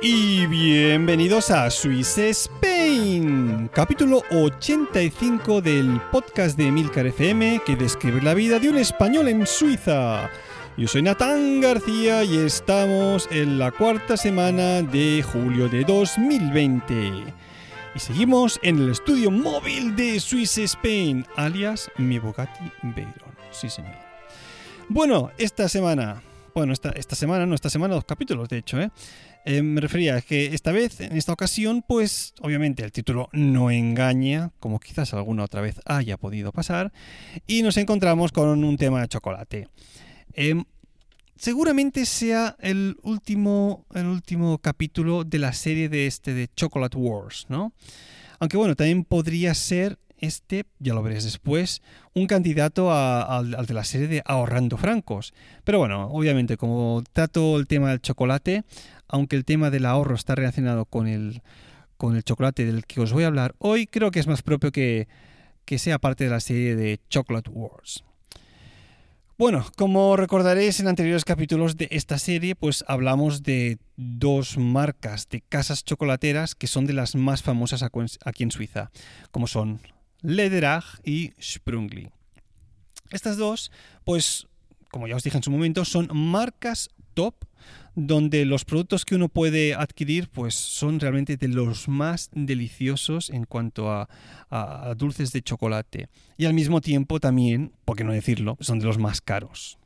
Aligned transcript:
Y 0.00 0.46
bienvenidos 0.46 1.50
a 1.50 1.70
Spain, 1.70 2.57
capítulo 3.78 4.24
85 4.32 5.60
del 5.60 6.00
podcast 6.10 6.58
de 6.58 6.72
Milcar 6.72 7.06
FM 7.06 7.62
que 7.64 7.76
describe 7.76 8.20
la 8.20 8.34
vida 8.34 8.58
de 8.58 8.70
un 8.70 8.76
español 8.76 9.28
en 9.28 9.46
Suiza. 9.46 10.28
Yo 10.76 10.88
soy 10.88 11.02
Natán 11.02 11.60
García 11.60 12.24
y 12.24 12.38
estamos 12.38 13.28
en 13.30 13.56
la 13.56 13.70
cuarta 13.70 14.16
semana 14.16 14.82
de 14.82 15.22
julio 15.22 15.68
de 15.68 15.84
2020. 15.84 17.22
Y 17.94 17.98
seguimos 18.00 18.58
en 18.64 18.78
el 18.80 18.90
estudio 18.90 19.30
móvil 19.30 19.94
de 19.94 20.18
Swiss 20.18 20.58
Spain, 20.58 21.24
alias 21.36 21.88
mi 21.98 22.18
Bugatti 22.18 22.72
Veyron. 22.82 23.36
Sí, 23.52 23.70
señor. 23.70 23.94
Bueno, 24.88 25.30
esta 25.38 25.68
semana 25.68 26.20
bueno, 26.58 26.72
esta, 26.72 26.90
esta 26.90 27.14
semana, 27.14 27.46
no, 27.46 27.54
esta 27.54 27.70
semana 27.70 27.94
dos 27.94 28.04
capítulos, 28.04 28.48
de 28.48 28.58
hecho, 28.58 28.80
¿eh? 28.80 28.90
¿Eh? 29.48 29.62
me 29.62 29.80
refería 29.80 30.16
a 30.16 30.20
que 30.20 30.54
esta 30.54 30.72
vez, 30.72 31.00
en 31.00 31.16
esta 31.16 31.32
ocasión, 31.32 31.82
pues 31.86 32.34
obviamente 32.40 32.84
el 32.84 32.92
título 32.92 33.28
no 33.32 33.70
engaña, 33.70 34.52
como 34.60 34.78
quizás 34.78 35.14
alguna 35.14 35.44
otra 35.44 35.60
vez 35.60 35.80
haya 35.86 36.16
podido 36.16 36.52
pasar, 36.52 36.92
y 37.46 37.62
nos 37.62 37.76
encontramos 37.78 38.30
con 38.30 38.62
un 38.62 38.76
tema 38.76 39.00
de 39.00 39.08
chocolate. 39.08 39.68
Em, 40.34 40.64
seguramente 41.36 42.04
sea 42.04 42.56
el 42.60 42.96
último, 43.02 43.86
el 43.94 44.06
último 44.06 44.58
capítulo 44.58 45.24
de 45.24 45.38
la 45.38 45.52
serie 45.52 45.88
de 45.88 46.06
este 46.06 46.34
de 46.34 46.48
Chocolate 46.54 46.98
Wars, 46.98 47.46
¿no? 47.48 47.72
Aunque 48.40 48.56
bueno, 48.56 48.76
también 48.76 49.04
podría 49.04 49.54
ser 49.54 49.98
este, 50.18 50.64
ya 50.78 50.94
lo 50.94 51.02
veréis 51.02 51.24
después, 51.24 51.82
un 52.14 52.26
candidato 52.26 52.92
al 52.92 53.66
de 53.66 53.74
la 53.74 53.84
serie 53.84 54.08
de 54.08 54.22
Ahorrando 54.24 54.76
Francos. 54.76 55.32
Pero 55.64 55.78
bueno, 55.78 56.08
obviamente 56.08 56.56
como 56.56 57.02
trato 57.12 57.58
el 57.58 57.66
tema 57.66 57.90
del 57.90 58.00
chocolate, 58.00 58.64
aunque 59.08 59.36
el 59.36 59.44
tema 59.44 59.70
del 59.70 59.86
ahorro 59.86 60.14
está 60.14 60.34
relacionado 60.34 60.84
con 60.84 61.06
el, 61.06 61.42
con 61.96 62.16
el 62.16 62.24
chocolate 62.24 62.64
del 62.64 62.86
que 62.86 63.00
os 63.00 63.12
voy 63.12 63.24
a 63.24 63.28
hablar 63.28 63.54
hoy, 63.58 63.86
creo 63.86 64.10
que 64.10 64.20
es 64.20 64.26
más 64.26 64.42
propio 64.42 64.72
que, 64.72 65.08
que 65.64 65.78
sea 65.78 65.98
parte 65.98 66.24
de 66.24 66.30
la 66.30 66.40
serie 66.40 66.76
de 66.76 67.00
Chocolate 67.08 67.50
Wars. 67.50 68.04
Bueno, 69.38 69.64
como 69.76 70.16
recordaréis 70.16 70.80
en 70.80 70.88
anteriores 70.88 71.24
capítulos 71.24 71.76
de 71.76 71.86
esta 71.92 72.18
serie, 72.18 72.56
pues 72.56 72.84
hablamos 72.88 73.44
de 73.44 73.78
dos 73.94 74.58
marcas 74.58 75.28
de 75.28 75.42
casas 75.42 75.84
chocolateras 75.84 76.56
que 76.56 76.66
son 76.66 76.86
de 76.86 76.92
las 76.92 77.14
más 77.14 77.44
famosas 77.44 77.84
aquí 77.84 78.42
en 78.42 78.50
Suiza, 78.50 78.90
como 79.30 79.46
son 79.46 79.80
Lederach 80.22 81.00
y 81.04 81.32
Sprungli. 81.40 82.10
Estas 83.10 83.36
dos, 83.36 83.70
pues, 84.04 84.46
como 84.90 85.06
ya 85.06 85.16
os 85.16 85.22
dije 85.22 85.36
en 85.36 85.42
su 85.42 85.50
momento, 85.50 85.84
son 85.84 86.08
marcas 86.12 86.90
top 87.14 87.34
donde 87.94 88.44
los 88.44 88.64
productos 88.64 89.04
que 89.04 89.16
uno 89.16 89.28
puede 89.28 89.74
adquirir 89.74 90.28
pues 90.28 90.54
son 90.54 91.00
realmente 91.00 91.36
de 91.36 91.48
los 91.48 91.88
más 91.88 92.30
deliciosos 92.32 93.28
en 93.30 93.44
cuanto 93.44 93.90
a, 93.90 94.08
a, 94.50 94.94
dulces 94.96 95.32
de 95.32 95.42
chocolate 95.42 96.08
y 96.36 96.44
al 96.44 96.54
mismo 96.54 96.80
tiempo 96.80 97.18
también, 97.18 97.72
por 97.84 97.96
qué 97.96 98.04
no 98.04 98.12
decirlo, 98.12 98.56
son 98.60 98.78
de 98.78 98.86
los 98.86 98.98
más 98.98 99.20
caros. 99.20 99.78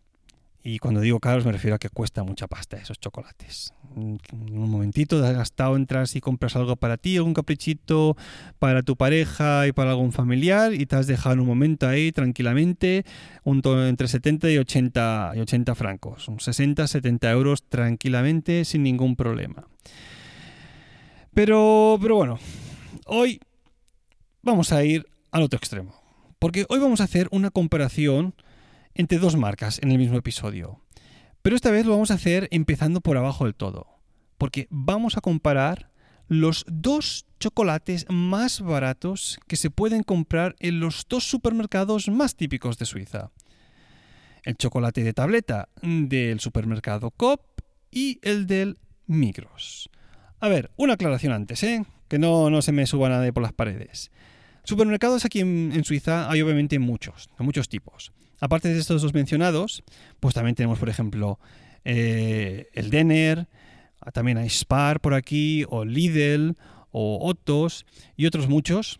Y 0.64 0.78
cuando 0.78 1.00
digo 1.00 1.18
caros 1.18 1.44
me 1.44 1.52
refiero 1.52 1.74
a 1.74 1.78
que 1.78 1.88
cuesta 1.88 2.22
mucha 2.22 2.46
pasta 2.46 2.76
esos 2.76 3.00
chocolates. 3.00 3.74
En 3.96 4.20
un 4.32 4.70
momentito 4.70 5.20
te 5.20 5.26
has 5.26 5.34
gastado, 5.34 5.76
entras 5.76 6.14
y 6.14 6.20
compras 6.20 6.54
algo 6.54 6.76
para 6.76 6.96
ti, 6.96 7.16
algún 7.16 7.34
caprichito 7.34 8.16
para 8.58 8.82
tu 8.82 8.96
pareja 8.96 9.66
y 9.66 9.72
para 9.72 9.90
algún 9.90 10.12
familiar 10.12 10.72
y 10.72 10.86
te 10.86 10.96
has 10.96 11.06
dejado 11.08 11.34
en 11.34 11.40
un 11.40 11.46
momento 11.46 11.88
ahí 11.88 12.12
tranquilamente 12.12 13.04
entre 13.44 14.06
70 14.06 14.50
y 14.50 14.58
80, 14.58 15.32
y 15.34 15.40
80 15.40 15.74
francos. 15.74 16.30
60, 16.38 16.86
70 16.86 17.30
euros 17.32 17.64
tranquilamente 17.68 18.64
sin 18.64 18.84
ningún 18.84 19.16
problema. 19.16 19.66
Pero, 21.34 21.98
pero 22.00 22.16
bueno, 22.16 22.38
hoy 23.06 23.40
vamos 24.42 24.72
a 24.72 24.84
ir 24.84 25.06
al 25.32 25.42
otro 25.42 25.56
extremo. 25.56 25.94
Porque 26.38 26.66
hoy 26.68 26.78
vamos 26.78 27.00
a 27.00 27.04
hacer 27.04 27.28
una 27.30 27.50
comparación 27.50 28.34
entre 28.94 29.18
dos 29.18 29.36
marcas 29.36 29.80
en 29.82 29.90
el 29.90 29.98
mismo 29.98 30.18
episodio. 30.18 30.80
Pero 31.42 31.56
esta 31.56 31.70
vez 31.70 31.86
lo 31.86 31.92
vamos 31.92 32.10
a 32.10 32.14
hacer 32.14 32.48
empezando 32.50 33.00
por 33.00 33.16
abajo 33.16 33.44
del 33.44 33.54
todo, 33.54 33.86
porque 34.38 34.68
vamos 34.70 35.16
a 35.16 35.20
comparar 35.20 35.90
los 36.28 36.64
dos 36.68 37.26
chocolates 37.40 38.06
más 38.08 38.60
baratos 38.60 39.38
que 39.48 39.56
se 39.56 39.70
pueden 39.70 40.02
comprar 40.02 40.54
en 40.60 40.80
los 40.80 41.06
dos 41.08 41.24
supermercados 41.24 42.08
más 42.08 42.36
típicos 42.36 42.78
de 42.78 42.86
Suiza. 42.86 43.32
El 44.44 44.56
chocolate 44.56 45.04
de 45.04 45.12
tableta 45.12 45.68
del 45.82 46.40
supermercado 46.40 47.10
Coop 47.10 47.40
y 47.90 48.18
el 48.22 48.46
del 48.46 48.78
Migros. 49.06 49.90
A 50.40 50.48
ver, 50.48 50.70
una 50.76 50.94
aclaración 50.94 51.32
antes, 51.32 51.62
¿eh? 51.62 51.84
Que 52.08 52.18
no, 52.18 52.62
se 52.62 52.72
me 52.72 52.86
suba 52.86 53.08
nadie 53.08 53.32
por 53.32 53.42
las 53.42 53.52
paredes. 53.52 54.10
Supermercados 54.64 55.24
aquí 55.24 55.40
en, 55.40 55.84
Suiza 55.84 56.30
hay 56.30 56.40
obviamente 56.40 56.78
muchos, 56.78 57.28
de 57.38 57.44
muchos 57.44 57.68
tipos. 57.68 58.12
Aparte 58.42 58.74
de 58.74 58.80
estos 58.80 59.02
dos 59.02 59.14
mencionados, 59.14 59.84
pues 60.18 60.34
también 60.34 60.56
tenemos, 60.56 60.80
por 60.80 60.88
ejemplo, 60.88 61.38
eh, 61.84 62.66
el 62.72 62.90
Denner, 62.90 63.46
también 64.12 64.36
hay 64.36 64.50
Spar 64.50 64.98
por 64.98 65.14
aquí, 65.14 65.64
o 65.68 65.84
Lidl, 65.84 66.56
o 66.90 67.20
Ottos, 67.22 67.86
y 68.16 68.26
otros 68.26 68.48
muchos. 68.48 68.98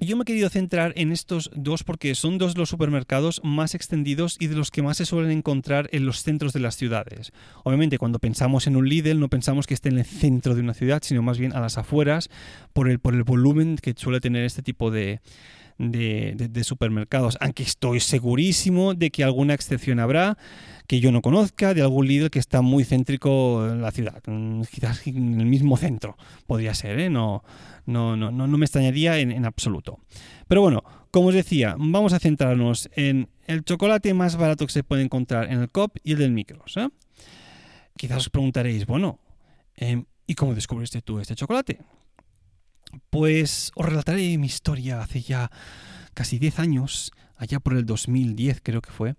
Yo 0.00 0.18
me 0.18 0.22
he 0.22 0.24
querido 0.26 0.50
centrar 0.50 0.92
en 0.96 1.12
estos 1.12 1.50
dos 1.54 1.82
porque 1.82 2.14
son 2.14 2.36
dos 2.36 2.52
de 2.52 2.60
los 2.60 2.68
supermercados 2.68 3.40
más 3.42 3.74
extendidos 3.74 4.36
y 4.38 4.48
de 4.48 4.56
los 4.56 4.70
que 4.70 4.82
más 4.82 4.98
se 4.98 5.06
suelen 5.06 5.30
encontrar 5.30 5.88
en 5.90 6.04
los 6.04 6.22
centros 6.22 6.52
de 6.52 6.60
las 6.60 6.76
ciudades. 6.76 7.32
Obviamente, 7.64 7.96
cuando 7.96 8.18
pensamos 8.18 8.66
en 8.66 8.76
un 8.76 8.86
Lidl, 8.86 9.18
no 9.18 9.30
pensamos 9.30 9.66
que 9.66 9.72
esté 9.72 9.88
en 9.88 9.98
el 9.98 10.04
centro 10.04 10.54
de 10.54 10.60
una 10.60 10.74
ciudad, 10.74 11.00
sino 11.02 11.22
más 11.22 11.38
bien 11.38 11.54
a 11.54 11.60
las 11.60 11.78
afueras, 11.78 12.28
por 12.74 12.90
el, 12.90 12.98
por 12.98 13.14
el 13.14 13.22
volumen 13.22 13.76
que 13.76 13.94
suele 13.96 14.20
tener 14.20 14.44
este 14.44 14.60
tipo 14.60 14.90
de, 14.90 15.20
de, 15.90 16.64
supermercados, 16.64 17.36
aunque 17.40 17.62
estoy 17.62 18.00
segurísimo 18.00 18.94
de 18.94 19.10
que 19.10 19.24
alguna 19.24 19.54
excepción 19.54 19.98
habrá 19.98 20.38
que 20.86 21.00
yo 21.00 21.10
no 21.10 21.22
conozca, 21.22 21.74
de 21.74 21.82
algún 21.82 22.06
líder 22.06 22.30
que 22.30 22.38
está 22.38 22.60
muy 22.60 22.84
céntrico 22.84 23.66
en 23.66 23.82
la 23.82 23.90
ciudad, 23.90 24.22
mm, 24.26 24.62
quizás 24.70 25.06
en 25.06 25.40
el 25.40 25.46
mismo 25.46 25.76
centro, 25.76 26.16
podría 26.46 26.74
ser, 26.74 26.98
¿eh? 27.00 27.10
no, 27.10 27.42
no, 27.86 28.16
no, 28.16 28.30
no, 28.30 28.58
me 28.58 28.64
extrañaría 28.64 29.18
en, 29.18 29.44
absoluto. 29.44 29.98
Pero 30.48 30.60
bueno, 30.60 30.82
como 31.10 31.28
os 31.28 31.34
decía, 31.34 31.76
vamos 31.78 32.12
a 32.12 32.18
centrarnos 32.18 32.90
en 32.94 33.28
el 33.46 33.64
chocolate 33.64 34.12
más 34.14 34.36
barato 34.36 34.66
que 34.66 34.72
se 34.72 34.84
puede 34.84 35.02
encontrar 35.02 35.50
en 35.50 35.60
el 35.60 35.70
COP 35.70 35.96
y 36.02 36.12
el 36.12 36.18
del 36.18 36.32
Micros. 36.32 36.76
¿eh? 36.76 36.88
Quizás 37.96 38.18
os 38.18 38.30
preguntaréis, 38.30 38.86
bueno, 38.86 39.18
em, 39.76 40.04
¿y 40.26 40.34
cómo 40.34 40.54
descubriste 40.54 41.00
tú 41.00 41.20
este 41.20 41.34
chocolate? 41.34 41.78
Pues 43.10 43.70
os 43.74 43.86
relataré 43.86 44.36
mi 44.38 44.46
historia 44.46 45.00
hace 45.00 45.20
ya 45.22 45.50
casi 46.14 46.38
10 46.38 46.58
años, 46.58 47.12
allá 47.36 47.60
por 47.60 47.74
el 47.74 47.86
2010 47.86 48.60
creo 48.62 48.80
que 48.80 48.90
fue. 48.90 49.14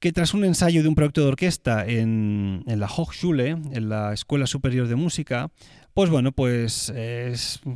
que 0.00 0.12
tras 0.12 0.34
un 0.34 0.44
ensayo 0.44 0.82
de 0.82 0.88
un 0.88 0.96
proyecto 0.96 1.20
de 1.20 1.28
orquesta 1.28 1.86
en, 1.86 2.64
la 2.66 2.86
Hochschule, 2.86 3.50
en 3.50 3.88
la 3.88 4.12
Escuela 4.12 4.48
Superior 4.48 4.88
de 4.88 4.96
Música, 4.96 5.48
pues 5.94 6.10
bueno, 6.10 6.32
pues 6.32 6.92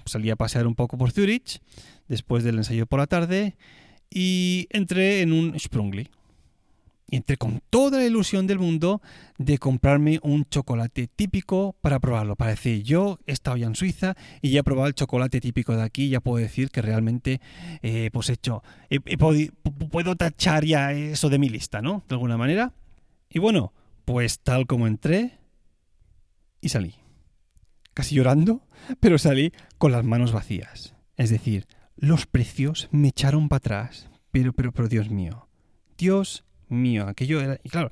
salí 0.07 0.31
a 0.31 0.37
pasear 0.37 0.67
un 0.67 0.75
poco 0.75 0.99
por 0.99 1.13
Zurich 1.13 1.61
después 2.09 2.43
del 2.43 2.57
ensayo 2.57 2.87
por 2.87 2.99
la 2.99 3.07
tarde 3.07 3.57
y 4.11 4.67
entré 4.71 5.21
en 5.21 5.33
un 5.33 5.59
Sprungli, 5.59 6.09
y 7.09 7.17
entré 7.17 7.37
con 7.37 7.63
toda 7.71 7.99
la 7.99 8.07
ilusión 8.07 8.47
del 8.47 8.59
mundo 8.59 9.01
de 9.39 9.59
comprarme 9.59 10.19
un 10.23 10.45
chocolate 10.45 11.07
típico 11.07 11.77
para 11.81 12.01
probarlo. 12.01 12.35
Para 12.35 12.51
decir, 12.51 12.83
yo 12.83 13.19
he 13.27 13.33
estado 13.33 13.57
ya 13.57 13.67
en 13.67 13.77
Suiza 13.77 14.17
y 14.43 14.51
ya 14.51 14.61
he 14.61 14.65
probado 14.65 14.89
el 14.89 14.95
chocolate 14.95 15.41
típico 15.41 15.77
de 15.77 15.83
aquí 15.83 16.09
ya 16.09 16.21
puedo 16.21 16.39
decir 16.39 16.71
que 16.71 16.83
realmente 16.83 17.41
eh, 17.83 18.11
pues 18.13 18.29
hecho, 18.31 18.63
puedo 19.91 20.17
tachar 20.17 20.65
ya 20.65 20.93
eso 20.93 21.29
de 21.29 21.39
mi 21.39 21.49
lista, 21.49 21.81
¿no? 21.81 22.03
De 22.09 22.15
alguna 22.15 22.37
manera. 22.37 22.73
Y 23.31 23.39
bueno, 23.39 23.73
pues 24.05 24.41
tal 24.41 24.67
como 24.67 24.87
entré 24.87 25.39
y 26.61 26.71
salí. 26.71 26.97
Casi 27.95 28.15
llorando, 28.17 28.63
pero 29.01 29.19
salí 29.19 29.53
con 29.79 29.93
las 29.93 30.05
manos 30.05 30.33
vacías. 30.33 30.95
Es 31.17 31.31
decir, 31.31 31.67
los 31.97 32.27
precios 32.27 32.89
me 32.91 33.09
echaron 33.09 33.49
para 33.49 33.59
atrás. 33.59 34.11
Pero, 34.33 34.53
pero, 34.53 34.73
pero 34.73 34.89
Dios 34.89 35.09
mío. 35.09 35.49
Dios 35.97 36.45
mío. 36.69 37.07
Aquello 37.09 37.41
era, 37.41 37.59
y 37.63 37.69
claro, 37.69 37.91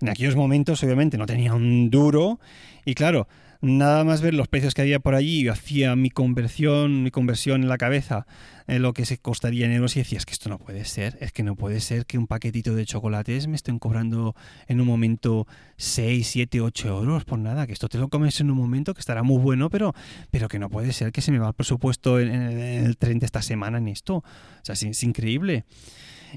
en 0.00 0.08
aquellos 0.08 0.36
momentos 0.36 0.82
obviamente 0.82 1.18
no 1.18 1.26
tenía 1.26 1.54
un 1.54 1.90
duro 1.90 2.40
y 2.84 2.94
claro, 2.94 3.28
nada 3.62 4.02
más 4.02 4.20
ver 4.20 4.34
los 4.34 4.48
precios 4.48 4.74
que 4.74 4.82
había 4.82 4.98
por 4.98 5.14
allí, 5.14 5.46
hacía 5.48 5.94
mi 5.94 6.10
conversión, 6.10 7.04
mi 7.04 7.12
conversión 7.12 7.62
en 7.62 7.68
la 7.68 7.78
cabeza, 7.78 8.26
en 8.66 8.82
lo 8.82 8.92
que 8.92 9.06
se 9.06 9.18
costaría 9.18 9.66
en 9.66 9.72
euros 9.72 9.96
y 9.96 10.00
decía, 10.00 10.18
es 10.18 10.26
que 10.26 10.32
esto 10.32 10.48
no 10.48 10.58
puede 10.58 10.84
ser, 10.84 11.16
es 11.20 11.32
que 11.32 11.44
no 11.44 11.54
puede 11.54 11.80
ser 11.80 12.04
que 12.04 12.18
un 12.18 12.26
paquetito 12.26 12.74
de 12.74 12.84
chocolates 12.84 13.46
me 13.46 13.54
estén 13.54 13.78
cobrando 13.78 14.34
en 14.66 14.80
un 14.80 14.86
momento 14.86 15.46
6, 15.76 16.26
7, 16.26 16.60
8 16.60 16.88
euros 16.88 17.24
por 17.24 17.38
nada, 17.38 17.66
que 17.68 17.72
esto 17.72 17.88
te 17.88 17.98
lo 17.98 18.08
comes 18.08 18.40
en 18.40 18.50
un 18.50 18.56
momento 18.56 18.94
que 18.94 19.00
estará 19.00 19.22
muy 19.22 19.40
bueno, 19.40 19.70
pero, 19.70 19.94
pero 20.32 20.48
que 20.48 20.58
no 20.58 20.68
puede 20.68 20.92
ser 20.92 21.12
que 21.12 21.22
se 21.22 21.30
me 21.30 21.38
va 21.38 21.48
el 21.48 21.54
presupuesto 21.54 22.18
en, 22.18 22.32
el 22.32 22.96
tren 22.96 23.20
de 23.20 23.26
esta 23.26 23.42
semana 23.42 23.78
en 23.78 23.88
esto. 23.88 24.16
O 24.16 24.24
sea, 24.62 24.72
es, 24.74 25.02
increíble. 25.04 25.64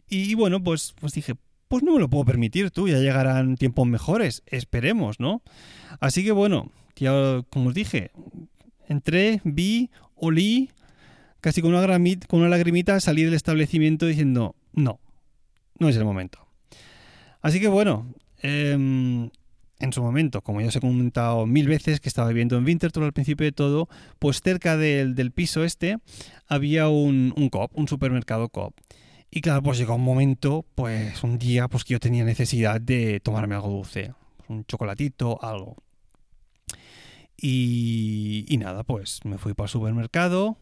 Y, 0.10 0.36
bueno, 0.36 0.64
pues, 0.64 0.94
pues 1.00 1.14
dije, 1.14 1.34
pues 1.68 1.84
no 1.84 1.94
me 1.94 2.00
lo 2.00 2.10
puedo 2.10 2.26
permitir 2.26 2.72
tú, 2.72 2.88
ya 2.88 3.00
llegarán 3.00 3.58
tiempos 3.58 3.88
mejores, 3.88 4.44
esperemos, 4.46 5.20
¿no? 5.20 5.42
Así 6.00 6.24
que 6.24 6.32
bueno, 6.32 6.72
como 7.50 7.70
os 7.70 7.74
dije, 7.74 8.12
entré, 8.88 9.42
vi, 9.44 9.90
olí, 10.16 10.70
casi 11.42 11.62
con 11.62 11.74
una, 11.74 12.00
con 12.28 12.40
una 12.40 12.50
lagrimita 12.50 13.00
salí 13.00 13.24
del 13.24 13.34
establecimiento 13.34 14.06
diciendo, 14.06 14.56
no, 14.74 15.00
no 15.80 15.90
es 15.90 15.96
el 15.98 16.06
momento. 16.06 16.48
Así 17.42 17.60
que 17.60 17.68
bueno, 17.68 18.14
em, 18.42 19.30
en 19.80 19.94
su 19.94 20.02
momento, 20.02 20.42
como 20.42 20.62
ya 20.62 20.68
os 20.68 20.76
he 20.76 20.80
comentado 20.80 21.46
mil 21.46 21.68
veces 21.68 22.00
que 22.00 22.10
estaba 22.10 22.30
viviendo 22.30 22.58
en 22.58 22.66
Winterthur 22.66 23.04
al 23.04 23.14
principio 23.14 23.46
de 23.46 23.52
todo, 23.52 23.90
pues 24.20 24.42
cerca 24.42 24.78
del, 24.78 25.32
piso 25.32 25.64
este 25.64 25.98
había 26.48 26.88
un, 26.90 27.34
un 27.36 27.50
COP, 27.50 27.72
un 27.78 27.88
supermercado 27.88 28.50
COP. 28.50 28.74
Y 29.36 29.42
claro, 29.42 29.62
pues 29.62 29.78
llegó 29.78 29.96
un 29.96 30.02
momento, 30.02 30.66
pues 30.76 31.22
un 31.22 31.38
día, 31.38 31.68
pues 31.68 31.84
que 31.84 31.92
yo 31.92 32.00
tenía 32.00 32.24
necesidad 32.24 32.80
de 32.80 33.20
tomarme 33.20 33.56
algo 33.56 33.68
dulce, 33.68 34.14
un 34.48 34.64
chocolatito, 34.64 35.44
algo. 35.44 35.76
Y, 37.36 38.46
nada, 38.58 38.86
pues 38.86 39.20
me 39.26 39.38
fui 39.38 39.54
para 39.54 39.66
el 39.66 39.72
supermercado 39.72 40.56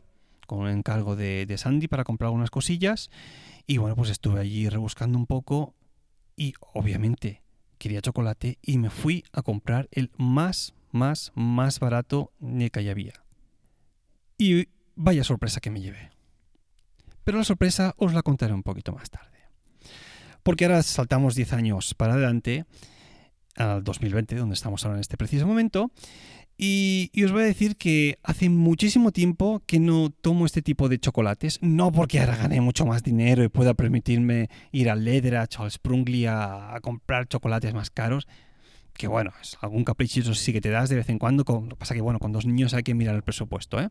con 0.48 0.62
un 0.62 0.70
encargo 0.70 1.16
de, 1.16 1.46
de 1.46 1.58
Sandy 1.60 1.88
para 1.88 2.04
comprar 2.04 2.30
algunas 2.30 2.50
cosillas. 2.50 3.12
Y 3.68 3.78
bueno, 3.78 3.96
pues 3.96 4.10
estuve 4.10 4.40
allí 4.40 4.68
rebuscando 4.68 5.20
un 5.20 5.28
poco 5.28 5.75
y 6.36 6.56
obviamente 6.74 7.44
quería 7.78 8.02
chocolate 8.02 8.58
y 8.64 8.80
me 8.80 8.90
fui 8.90 9.24
a 9.34 9.44
comprar 9.44 9.88
el 9.92 10.10
más, 10.18 10.74
más, 10.90 11.31
más 11.36 11.80
barato 11.80 12.31
que 12.72 12.90
había. 12.90 13.14
Y 14.40 14.68
vaya 14.96 15.24
sorpresa 15.24 15.60
que 15.60 15.70
me 15.70 15.80
llevé. 15.80 16.12
Pero 17.24 17.38
la 17.38 17.44
sorpresa 17.44 17.94
os 17.98 18.14
la 18.14 18.22
contaré 18.22 18.54
un 18.54 18.64
poquito 18.64 18.92
más 18.92 19.10
tarde. 19.10 19.30
Porque 20.44 20.66
ahora 20.66 20.84
saltamos 20.84 21.36
10 21.36 21.54
años 21.54 21.94
para 21.94 22.14
adelante, 22.14 22.66
al 23.56 23.84
2020, 23.84 24.36
donde 24.36 24.56
estamos 24.56 24.84
ahora 24.84 24.98
en 24.98 25.02
este 25.02 25.18
preciso 25.18 25.48
momento, 25.48 25.92
y, 26.58 27.10
os 27.24 27.31
voy 27.31 27.44
a 27.44 27.46
decir 27.46 27.75
que 27.78 28.20
hace 28.24 28.50
muchísimo 28.50 29.12
tiempo 29.12 29.62
que 29.66 29.80
no 29.80 30.12
tomo 30.12 30.46
este 30.46 30.62
tipo 30.62 30.88
de 30.88 31.00
chocolates, 31.00 31.60
no 31.62 31.92
porque 31.92 32.20
ahora 32.20 32.36
gane 32.36 32.62
mucho 32.62 32.86
más 32.86 33.02
dinero 33.02 33.44
y 33.44 33.50
pueda 33.50 33.74
permitirme 33.74 34.50
ir 34.72 34.90
al 34.90 35.04
Lederach 35.04 35.60
o 35.60 35.64
al 35.64 35.72
Sprungli 35.72 36.25
a, 36.28 36.78
comprar 36.81 37.28
chocolates 37.28 37.74
más 37.74 37.90
caros, 37.90 38.28
que 38.94 39.08
bueno, 39.08 39.31
es 39.42 39.58
algún 39.62 39.84
caprichito 39.84 40.36
sí 40.36 40.54
que 40.54 40.62
te 40.62 40.70
das 40.70 40.90
de 40.90 40.98
vez 40.98 41.10
en 41.10 41.18
cuando, 41.18 41.44
lo 41.44 41.70
que 41.70 41.75
pasa 41.75 41.96
que 41.96 42.02
bueno, 42.02 42.20
con 42.20 42.31
dos 42.31 42.46
niños 42.46 42.75
hay 42.75 42.84
que 42.84 42.94
mirar 42.94 43.16
el 43.16 43.24
presupuesto, 43.24 43.81
¿eh? 43.81 43.90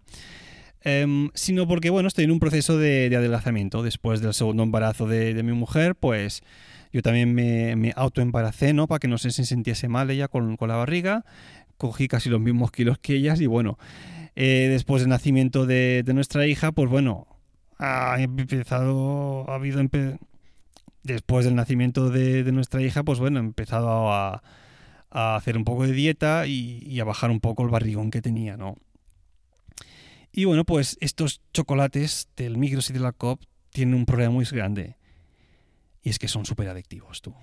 Em, 0.84 1.30
sino 1.34 1.68
porque, 1.68 1.90
bueno, 1.90 2.08
estoy 2.08 2.24
en 2.24 2.32
un 2.32 2.40
proceso 2.40 2.76
de, 2.76 3.14
adelgazamiento. 3.14 3.82
Después 3.82 4.20
del 4.20 4.34
segundo 4.34 4.62
embarazo 4.62 5.06
de, 5.06 5.40
mi 5.42 5.52
mujer, 5.52 5.94
pues 5.94 6.42
yo 6.92 7.02
también 7.02 7.34
me, 7.34 7.76
me 7.76 7.92
autoembaracé, 7.96 8.72
¿no? 8.72 8.88
Para 8.88 8.98
que 8.98 9.08
no 9.08 9.18
se 9.18 9.30
sintiese 9.30 9.88
mal 9.88 10.10
ella 10.10 10.28
con, 10.28 10.56
la 10.60 10.76
barriga. 10.76 11.24
Cogí 11.76 12.08
casi 12.08 12.30
los 12.30 12.40
mismos 12.40 12.72
kilos 12.72 12.98
que 12.98 13.14
ellas 13.14 13.40
y, 13.40 13.46
bueno, 13.46 13.78
eh, 14.36 14.68
después 14.70 15.02
del 15.02 15.08
nacimiento 15.10 15.66
de, 15.66 16.04
nuestra 16.14 16.46
hija, 16.46 16.72
pues 16.72 16.90
bueno, 16.90 17.26
ha 17.78 18.20
empezado, 18.20 19.48
ha 19.50 19.54
habido... 19.54 19.82
después 21.02 21.44
del 21.44 21.54
nacimiento 21.54 22.10
de, 22.10 22.50
nuestra 22.52 22.82
hija, 22.82 23.02
pues 23.04 23.18
bueno, 23.20 23.38
he 23.40 23.42
empezado 23.42 24.12
a, 24.12 24.42
hacer 25.10 25.58
un 25.58 25.64
poco 25.64 25.86
de 25.86 25.92
dieta 25.92 26.46
y, 26.46 26.82
y 26.86 27.00
a 27.00 27.04
bajar 27.04 27.30
un 27.30 27.40
poco 27.40 27.62
el 27.64 27.68
barrigón 27.68 28.10
que 28.10 28.22
tenía, 28.22 28.56
¿no? 28.56 28.76
Y 30.32 30.46
bueno, 30.46 30.64
pues 30.64 30.96
estos 31.00 31.42
chocolates 31.52 32.28
del 32.36 32.56
Migros 32.56 32.88
y 32.88 32.94
de 32.94 33.00
la 33.00 33.12
COP 33.12 33.42
tienen 33.70 33.94
un 33.94 34.06
problema 34.06 34.32
muy 34.32 34.46
grande. 34.46 34.96
Y 36.02 36.08
es 36.08 36.18
que 36.18 36.26
son 36.26 36.46
súper 36.46 36.68
adictivos, 36.68 37.20
tú. 37.20 37.34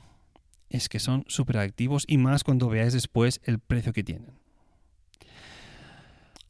Es 0.70 0.90
que 0.90 1.00
son 1.00 1.24
súper 1.28 1.58
adictivos 1.58 2.04
y 2.08 2.18
más 2.18 2.44
cuando 2.44 2.68
veáis 2.68 2.94
después 2.94 3.42
el 3.44 3.60
precio 3.60 3.94
que 3.94 4.04
tienen. 4.04 4.40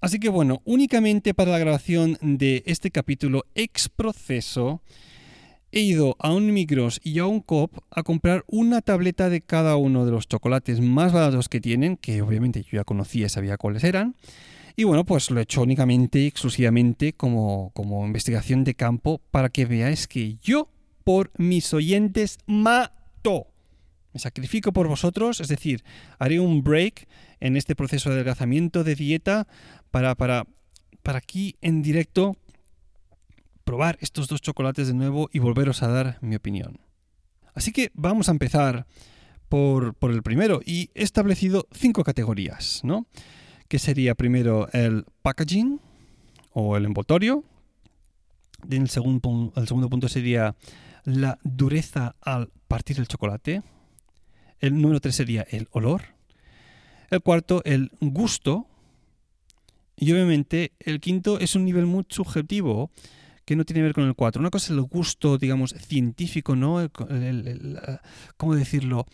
Así 0.01 0.17
que 0.17 0.29
bueno, 0.29 0.61
únicamente 0.63 1.33
para 1.33 1.51
la 1.51 1.59
grabación 1.59 2.17
de 2.21 2.63
este 2.65 2.89
capítulo 2.89 3.43
ex 3.53 3.89
proceso, 3.89 4.81
he 5.73 5.81
ido 5.81 6.15
a 6.19 6.31
un 6.31 6.53
Migros 6.53 7.01
y 7.03 7.19
a 7.19 7.25
un 7.25 7.41
COP 7.41 7.79
a 7.91 8.03
comprar 8.03 8.45
una 8.47 8.81
tableta 8.81 9.29
de 9.29 9.41
cada 9.41 9.75
uno 9.75 10.05
de 10.05 10.11
los 10.11 10.27
chocolates 10.27 10.79
más 10.79 11.11
baratos 11.11 11.49
que 11.49 11.59
tienen, 11.59 11.97
que 11.97 12.21
obviamente 12.21 12.63
yo 12.63 12.77
ya 12.77 12.85
conocía 12.85 13.25
y 13.25 13.29
sabía 13.29 13.57
cuáles 13.57 13.83
eran. 13.83 14.15
Y 14.79 14.85
bueno, 14.85 15.03
pues 15.03 15.29
lo 15.29 15.41
he 15.41 15.43
hecho 15.43 15.61
únicamente 15.61 16.25
exclusivamente 16.25 17.11
como, 17.11 17.71
como 17.71 18.05
investigación 18.05 18.63
de 18.63 18.75
campo 18.75 19.19
para 19.29 19.49
que 19.49 19.65
veáis 19.65 20.07
que 20.07 20.37
yo, 20.37 20.69
por 21.03 21.33
mis 21.37 21.73
oyentes, 21.73 22.37
mato. 22.45 23.47
Me 24.13 24.21
sacrifico 24.21 24.71
por 24.71 24.87
vosotros, 24.87 25.41
es 25.41 25.49
decir, 25.49 25.83
haré 26.17 26.39
un 26.39 26.63
break 26.63 27.09
en 27.41 27.57
este 27.57 27.75
proceso 27.75 28.07
de 28.07 28.15
adelgazamiento 28.15 28.85
de 28.85 28.95
dieta 28.95 29.49
para, 29.91 30.15
para, 30.15 30.47
para 31.03 31.17
aquí 31.17 31.57
en 31.59 31.81
directo 31.81 32.37
probar 33.65 33.97
estos 33.99 34.29
dos 34.29 34.39
chocolates 34.39 34.87
de 34.87 34.93
nuevo 34.93 35.29
y 35.33 35.39
volveros 35.39 35.83
a 35.83 35.89
dar 35.89 36.19
mi 36.21 36.37
opinión. 36.37 36.79
Así 37.53 37.73
que 37.73 37.91
vamos 37.95 38.29
a 38.29 38.31
empezar 38.31 38.87
por, 39.49 39.93
por 39.95 40.11
el 40.11 40.23
primero 40.23 40.61
y 40.65 40.89
he 40.95 41.03
establecido 41.03 41.67
cinco 41.73 42.05
categorías, 42.05 42.79
¿no? 42.85 43.07
Que 43.69 43.79
sería 43.79 44.15
primero 44.15 44.67
el 44.73 45.05
packaging 45.21 45.79
o 46.51 46.75
el 46.75 46.85
envoltorio. 46.85 47.45
El 48.69 48.89
segundo, 48.89 49.53
el 49.55 49.67
segundo 49.67 49.89
punto 49.89 50.09
sería 50.09 50.55
la 51.05 51.39
dureza 51.43 52.15
al 52.19 52.49
partir 52.67 52.99
el 52.99 53.07
chocolate. 53.07 53.61
El 54.59 54.81
número 54.81 54.99
tres 54.99 55.15
sería 55.15 55.43
el 55.49 55.69
olor. 55.71 56.01
El 57.09 57.21
cuarto, 57.21 57.61
el 57.63 57.91
gusto. 58.01 58.67
Y 59.95 60.11
obviamente 60.11 60.73
el 60.79 60.99
quinto 60.99 61.39
es 61.39 61.55
un 61.55 61.63
nivel 61.63 61.85
muy 61.85 62.05
subjetivo 62.09 62.89
que 63.45 63.55
no 63.55 63.65
tiene 63.65 63.79
que 63.79 63.83
ver 63.83 63.93
con 63.93 64.05
el 64.05 64.15
cuatro. 64.15 64.39
Una 64.39 64.49
cosa 64.49 64.65
es 64.65 64.77
el 64.77 64.81
gusto, 64.81 65.37
digamos, 65.37 65.71
científico, 65.71 66.55
¿no? 66.55 66.89
¿Cómo 68.37 68.55
decirlo? 68.55 69.05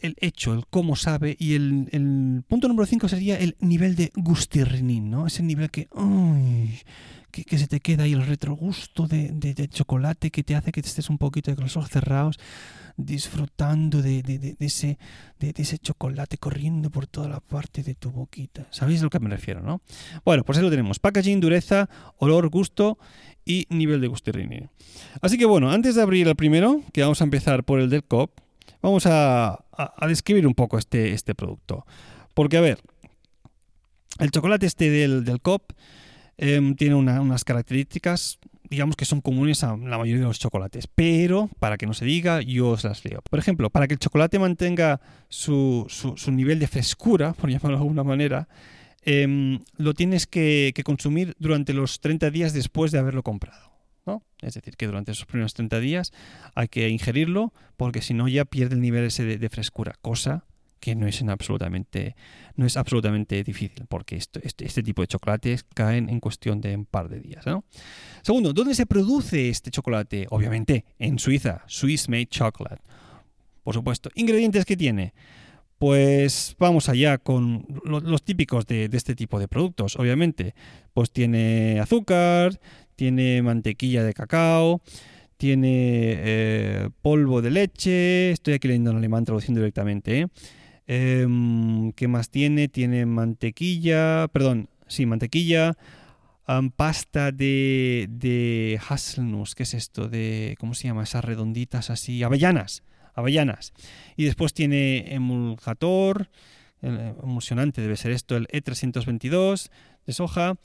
El, 0.00 0.16
hecho, 0.20 0.54
el 0.54 0.66
cómo 0.66 0.96
sabe, 0.96 1.36
y 1.38 1.54
el, 1.54 2.42
punto 2.48 2.68
número 2.68 2.86
5 2.86 3.08
sería 3.08 3.38
el 3.38 3.56
nivel 3.60 3.94
de 3.94 4.12
gustirrinín, 4.14 5.10
¿no? 5.10 5.26
Ese 5.26 5.42
nivel 5.42 5.70
que, 5.70 5.88
que, 7.30 7.58
se 7.58 7.66
te 7.66 7.80
queda 7.80 8.04
ahí 8.04 8.12
el 8.12 8.26
retrogusto 8.26 9.06
de, 9.06 9.30
de, 9.32 9.68
chocolate 9.68 10.30
que 10.30 10.42
te 10.42 10.56
hace 10.56 10.72
que 10.72 10.80
estés 10.80 11.10
un 11.10 11.18
poquito 11.18 11.54
con 11.54 11.64
los 11.64 11.76
ojos 11.76 11.90
cerrados 11.90 12.38
disfrutando 12.96 14.02
de, 14.02 14.22
de, 14.22 14.56
ese, 14.58 14.98
de, 15.38 15.54
ese 15.56 15.78
chocolate 15.78 16.36
corriendo 16.36 16.90
por 16.90 17.06
toda 17.06 17.28
la 17.28 17.40
parte 17.40 17.84
de 17.84 17.94
tu 17.94 18.10
boquita. 18.10 18.66
¿Sabéis 18.70 19.00
a 19.00 19.04
lo 19.04 19.10
que 19.10 19.20
me 19.20 19.30
refiero, 19.30 19.62
no? 19.62 19.80
Bueno, 20.24 20.44
pues 20.44 20.58
ahí 20.58 20.64
lo 20.64 20.70
tenemos. 20.70 20.98
Packaging, 20.98 21.40
dureza, 21.40 21.88
olor, 22.18 22.48
gusto 22.48 22.98
y 23.44 23.66
nivel 23.70 24.00
de 24.00 24.08
gustirrinín. 24.08 24.68
Así 25.22 25.38
que 25.38 25.46
bueno, 25.46 25.70
antes 25.70 25.94
de 25.94 26.02
abrir 26.02 26.26
el 26.26 26.34
primero, 26.34 26.82
que 26.92 27.02
vamos 27.02 27.20
a 27.20 27.24
empezar 27.24 27.62
por 27.62 27.78
el 27.78 27.88
del 27.88 28.02
COP, 28.02 28.32
vamos 28.82 29.06
a, 29.06 29.64
describir 30.06 30.46
un 30.46 30.54
poco 30.54 30.78
este, 30.78 31.12
este 31.12 31.34
producto. 31.34 31.86
Porque, 32.34 32.56
a 32.56 32.60
ver, 32.60 32.78
el 34.18 34.30
chocolate 34.30 34.66
este 34.66 34.90
del, 34.90 35.24
del 35.24 35.40
COP 35.40 35.72
em, 36.36 36.74
tiene 36.74 36.94
unas 36.94 37.44
características, 37.44 38.38
digamos 38.70 38.96
que 38.96 39.04
son 39.04 39.20
comunes 39.20 39.64
a 39.64 39.76
la 39.76 39.98
mayoría 39.98 40.22
de 40.22 40.28
los 40.28 40.38
chocolates, 40.38 40.86
pero 40.86 41.48
para 41.58 41.76
que 41.76 41.86
no 41.86 41.94
se 41.94 42.04
diga, 42.04 42.40
yo 42.42 42.70
os 42.70 42.84
las 42.84 43.04
leo. 43.04 43.22
Por 43.28 43.38
ejemplo, 43.38 43.70
para 43.70 43.86
que 43.86 43.94
el 43.94 44.00
chocolate 44.00 44.38
mantenga 44.38 45.00
su, 45.28 45.86
su, 45.88 46.32
nivel 46.32 46.58
de 46.58 46.66
frescura, 46.66 47.32
por 47.40 47.50
llamarlo 47.50 47.78
de 47.78 47.82
alguna 47.82 48.04
manera, 48.04 48.48
em, 49.04 49.60
lo 49.76 49.94
tienes 49.94 50.26
que 50.26 50.82
consumir 50.84 51.34
durante 51.38 51.72
los 51.72 52.00
30 52.00 52.30
días 52.30 52.52
después 52.52 52.92
de 52.92 52.98
haberlo 52.98 53.22
comprado. 53.22 53.67
Es 54.40 54.54
decir, 54.54 54.76
que 54.76 54.86
durante 54.86 55.12
esos 55.12 55.26
primeros 55.26 55.54
30 55.54 55.80
días 55.80 56.12
hay 56.54 56.68
que 56.68 56.88
ingerirlo 56.88 57.52
porque 57.76 58.02
si 58.02 58.14
no 58.14 58.28
ya 58.28 58.44
pierde 58.44 58.74
el 58.74 58.80
nivel 58.80 59.04
ese 59.04 59.24
de, 59.24 59.48
frescura, 59.48 59.94
cosa 60.00 60.44
que 60.80 60.94
no 60.94 61.08
es, 61.08 61.20
absolutamente, 61.22 62.14
no 62.54 62.64
es 62.64 62.76
absolutamente 62.76 63.42
difícil 63.42 63.84
porque 63.88 64.16
esto, 64.16 64.40
este, 64.42 64.64
este, 64.64 64.82
tipo 64.82 65.02
de 65.02 65.08
chocolates 65.08 65.64
caen 65.74 66.08
en 66.08 66.20
cuestión 66.20 66.60
de 66.60 66.76
un 66.76 66.84
par 66.84 67.08
de 67.08 67.20
días. 67.20 67.44
Segundo, 68.22 68.52
¿dónde 68.52 68.74
se 68.74 68.86
produce 68.86 69.48
este 69.48 69.70
chocolate? 69.70 70.26
Obviamente 70.30 70.84
en 70.98 71.18
Suiza, 71.18 71.64
Swiss 71.66 72.08
Made 72.08 72.26
Chocolate. 72.26 72.82
Por 73.64 73.74
supuesto, 73.74 74.10
ingredientes 74.14 74.64
que 74.64 74.76
tiene. 74.76 75.12
Pues 75.78 76.56
vamos 76.58 76.88
allá 76.88 77.18
con 77.18 77.64
los, 77.84 78.22
típicos 78.24 78.66
de, 78.66 78.88
este 78.92 79.14
tipo 79.14 79.38
de 79.38 79.46
productos, 79.46 79.96
obviamente. 79.96 80.54
Pues 80.92 81.12
tiene 81.12 81.78
azúcar, 81.78 82.58
tiene 82.98 83.40
mantequilla 83.42 84.02
de 84.02 84.12
cacao, 84.12 84.82
tiene 85.36 86.14
eh, 86.18 86.88
polvo 87.00 87.40
de 87.40 87.52
leche, 87.52 88.32
estoy 88.32 88.54
aquí 88.54 88.66
leyendo 88.66 88.90
en 88.90 88.96
alemán 88.96 89.24
traduciendo 89.24 89.60
directamente. 89.60 90.22
¿eh? 90.22 90.26
Em, 90.88 91.92
¿Qué 91.92 92.08
más 92.08 92.28
tiene? 92.28 92.66
Tiene 92.66 93.06
mantequilla, 93.06 94.26
perdón, 94.32 94.68
sí, 94.88 95.06
mantequilla, 95.06 95.76
pasta 96.74 97.30
de, 97.30 98.08
de 98.10 98.80
haselnuss, 98.88 99.54
¿qué 99.54 99.62
es 99.62 99.74
esto? 99.74 100.08
De, 100.08 100.56
¿Cómo 100.58 100.74
se 100.74 100.88
llama? 100.88 101.04
Esas 101.04 101.24
redonditas 101.24 101.90
así, 101.90 102.24
avellanas, 102.24 102.82
avellanas. 103.14 103.74
Y 104.16 104.24
después 104.24 104.54
tiene 104.54 105.14
emulgator, 105.14 106.30
emulsionante 106.82 107.80
debe 107.80 107.96
ser 107.96 108.10
esto, 108.10 108.36
el 108.36 108.48
E322 108.48 109.70
de 110.04 110.12
soja. 110.12 110.56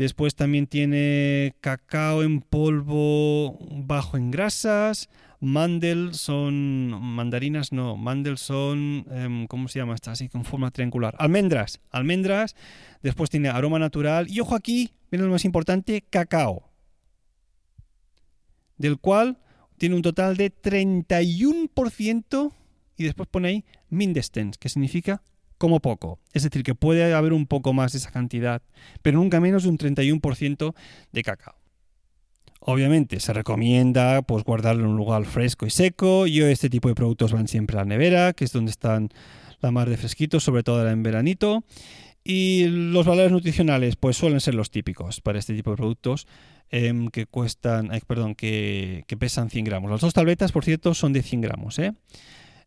Después 0.00 0.34
también 0.34 0.66
tiene 0.66 1.54
cacao 1.60 2.22
en 2.22 2.40
polvo 2.40 3.58
bajo 3.84 4.16
en 4.16 4.30
grasas. 4.30 5.10
Mandel 5.40 6.14
son 6.14 6.88
mandarinas, 6.88 7.70
no, 7.70 7.98
mandel 7.98 8.38
son, 8.38 9.04
em, 9.10 9.46
¿cómo 9.46 9.68
se 9.68 9.78
llama? 9.78 9.94
Está 9.94 10.12
así 10.12 10.30
con 10.30 10.46
forma 10.46 10.70
triangular. 10.70 11.14
Almendras, 11.18 11.80
almendras. 11.90 12.56
Después 13.02 13.28
tiene 13.28 13.50
aroma 13.50 13.78
natural. 13.78 14.26
Y 14.30 14.40
ojo 14.40 14.54
aquí, 14.54 14.94
viene 15.10 15.26
lo 15.26 15.32
más 15.32 15.44
importante, 15.44 16.02
cacao. 16.08 16.70
Del 18.78 18.96
cual 18.96 19.36
tiene 19.76 19.96
un 19.96 20.02
total 20.02 20.38
de 20.38 20.50
31% 20.50 22.54
y 22.96 23.04
después 23.04 23.28
pone 23.28 23.48
ahí 23.48 23.66
Mindestens, 23.90 24.56
que 24.56 24.70
significa 24.70 25.22
como 25.60 25.80
poco. 25.80 26.18
Es 26.32 26.42
decir, 26.42 26.62
que 26.62 26.74
puede 26.74 27.12
haber 27.12 27.34
un 27.34 27.46
poco 27.46 27.74
más 27.74 27.92
de 27.92 27.98
esa 27.98 28.10
cantidad, 28.10 28.62
pero 29.02 29.18
nunca 29.18 29.40
menos 29.40 29.64
de 29.64 29.68
un 29.68 29.76
31% 29.76 30.74
de 31.12 31.22
cacao. 31.22 31.54
Obviamente 32.60 33.20
se 33.20 33.34
recomienda 33.34 34.22
pues, 34.22 34.42
guardarlo 34.42 34.84
en 34.84 34.90
un 34.90 34.96
lugar 34.96 35.26
fresco 35.26 35.66
y 35.66 35.70
seco. 35.70 36.26
Yo 36.26 36.46
este 36.46 36.70
tipo 36.70 36.88
de 36.88 36.94
productos 36.94 37.32
van 37.32 37.46
siempre 37.46 37.76
a 37.76 37.80
la 37.80 37.84
nevera, 37.84 38.32
que 38.32 38.44
es 38.44 38.52
donde 38.52 38.70
están 38.70 39.10
la 39.60 39.70
más 39.70 39.86
de 39.86 39.98
fresquitos, 39.98 40.42
sobre 40.42 40.62
todo 40.62 40.88
en 40.88 41.02
veranito. 41.02 41.62
Y 42.24 42.64
los 42.68 43.04
valores 43.04 43.30
nutricionales 43.30 43.96
pues 43.96 44.16
suelen 44.16 44.40
ser 44.40 44.54
los 44.54 44.70
típicos 44.70 45.20
para 45.20 45.38
este 45.38 45.54
tipo 45.54 45.72
de 45.72 45.76
productos 45.76 46.26
em, 46.70 47.08
que 47.08 47.26
cuestan, 47.26 47.90
perdón, 48.06 48.34
que, 48.34 49.04
que, 49.06 49.16
pesan 49.18 49.50
100 49.50 49.64
gramos. 49.66 49.90
Las 49.90 50.00
dos 50.00 50.14
tabletas, 50.14 50.52
por 50.52 50.64
cierto, 50.64 50.94
son 50.94 51.12
de 51.12 51.22
100 51.22 51.40
gramos. 51.42 51.78
¿eh? 51.78 51.92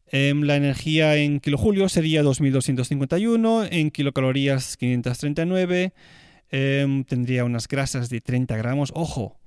Em, 0.07 0.43
la 0.43 0.55
energía 0.55 1.15
en 1.17 1.39
kilojulio 1.39 1.89
sería 1.89 2.21
2251, 2.21 3.65
en 3.65 3.89
kilocalorías 3.89 4.77
539, 4.77 5.93
em, 6.49 7.03
tendría 7.03 7.45
unas 7.45 7.67
grasas 7.67 8.09
de 8.09 8.21
30 8.21 8.55
gramos. 8.57 8.91
Ojo, 8.95 9.39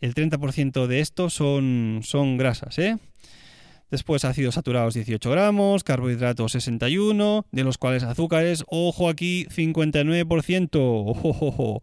el 0.00 0.14
30% 0.14 0.86
de 0.86 1.00
esto 1.00 1.30
son, 1.30 2.00
son 2.02 2.36
grasas, 2.36 2.78
¿eh? 2.78 2.98
Después 3.90 4.24
ácidos 4.24 4.56
saturados 4.56 4.94
18 4.94 5.30
gramos, 5.30 5.84
carbohidratos 5.84 6.52
61, 6.52 7.46
de 7.52 7.64
los 7.64 7.78
cuales 7.78 8.02
azúcares, 8.02 8.64
ojo 8.66 9.08
aquí, 9.08 9.46
59%. 9.50 10.68
Ojo, 10.72 11.82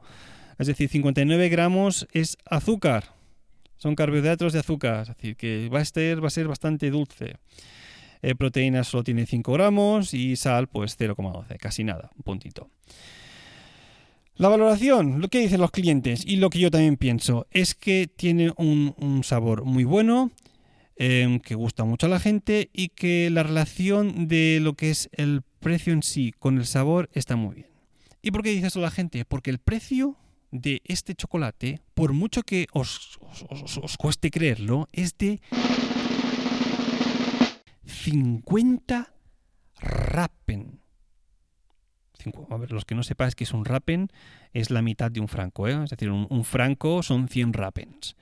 Es 0.60 0.68
decir, 0.68 0.90
59 0.90 1.50
gramos 1.50 2.08
es 2.12 2.38
azúcar. 2.46 3.16
Son 3.78 3.96
carbohidratos 3.96 4.54
de 4.54 4.60
azúcar, 4.60 5.02
es 5.04 5.08
decir, 5.08 5.36
que 5.36 5.70
va 5.70 5.80
a 5.80 5.86
ser, 5.86 6.24
va 6.24 6.28
a 6.28 6.32
ser 6.32 6.48
bastante 6.48 6.92
dulce. 6.92 7.38
Eh, 8.22 8.36
proteínas 8.36 8.88
solo 8.88 9.04
tiene 9.04 9.26
5 9.26 9.52
gramos 9.54 10.14
y 10.14 10.36
sal 10.36 10.68
pues 10.68 10.98
0,12, 11.00 11.58
casi 11.58 11.84
nada, 11.84 12.12
un 12.16 12.24
puntito. 12.24 12.70
La 14.36 14.48
valoración, 14.48 15.22
lo 15.22 15.28
que 15.28 15.40
dicen 15.40 15.62
los 15.62 15.72
clientes 15.72 16.24
y 16.26 16.38
lo 16.38 16.50
que 16.50 16.60
yo 16.60 16.72
también 16.72 16.98
pienso, 16.98 17.48
es 17.52 17.76
que 17.76 18.08
tiene 18.08 18.52
un, 18.58 19.22
sabor 19.24 19.66
muy 19.66 19.84
bueno, 19.84 20.32
em, 20.96 21.40
que 21.40 21.56
gusta 21.56 21.84
mucho 21.84 22.08
a 22.08 22.10
la 22.10 22.20
gente 22.20 22.70
y 22.74 22.90
que 22.90 23.30
la 23.30 23.44
relación 23.44 24.28
de 24.28 24.60
lo 24.62 24.74
que 24.74 24.90
es 24.90 25.10
el 25.14 25.42
precio 25.60 25.94
en 25.94 26.02
sí 26.02 26.34
con 26.38 26.58
el 26.58 26.66
sabor 26.66 27.10
está 27.14 27.36
muy 27.36 27.56
bien. 27.56 27.68
¿Y 28.22 28.32
por 28.32 28.44
qué 28.44 28.50
dice 28.50 28.68
eso 28.68 28.80
la 28.80 28.92
gente? 28.92 29.26
Porque 29.26 29.50
el 29.50 29.60
precio 29.60 30.16
de 30.52 30.82
este 30.86 31.16
chocolate, 31.16 31.80
por 31.94 32.14
mucho 32.14 32.44
que 32.44 32.68
os, 32.72 33.20
os 33.82 33.98
cueste 33.98 34.32
creerlo, 34.32 34.88
es 34.92 35.18
de 35.18 35.40
50 38.02 39.14
rapen. 39.80 40.80
A 42.50 42.58
ver, 42.58 42.72
los 42.72 42.86
que 42.86 42.96
no 42.96 43.04
sepáis 43.04 43.36
que 43.36 43.44
es 43.44 43.54
un 43.54 43.66
rapen, 43.66 44.10
es 44.54 44.72
la 44.72 44.82
mitad 44.82 45.12
de 45.12 45.20
un 45.20 45.28
franco, 45.28 45.68
¿eh? 45.68 45.84
es 45.84 45.90
decir, 45.90 46.10
un, 46.10 46.44
franco 46.44 47.04
son 47.04 47.28
100 47.28 47.54
rapens. 47.54 48.16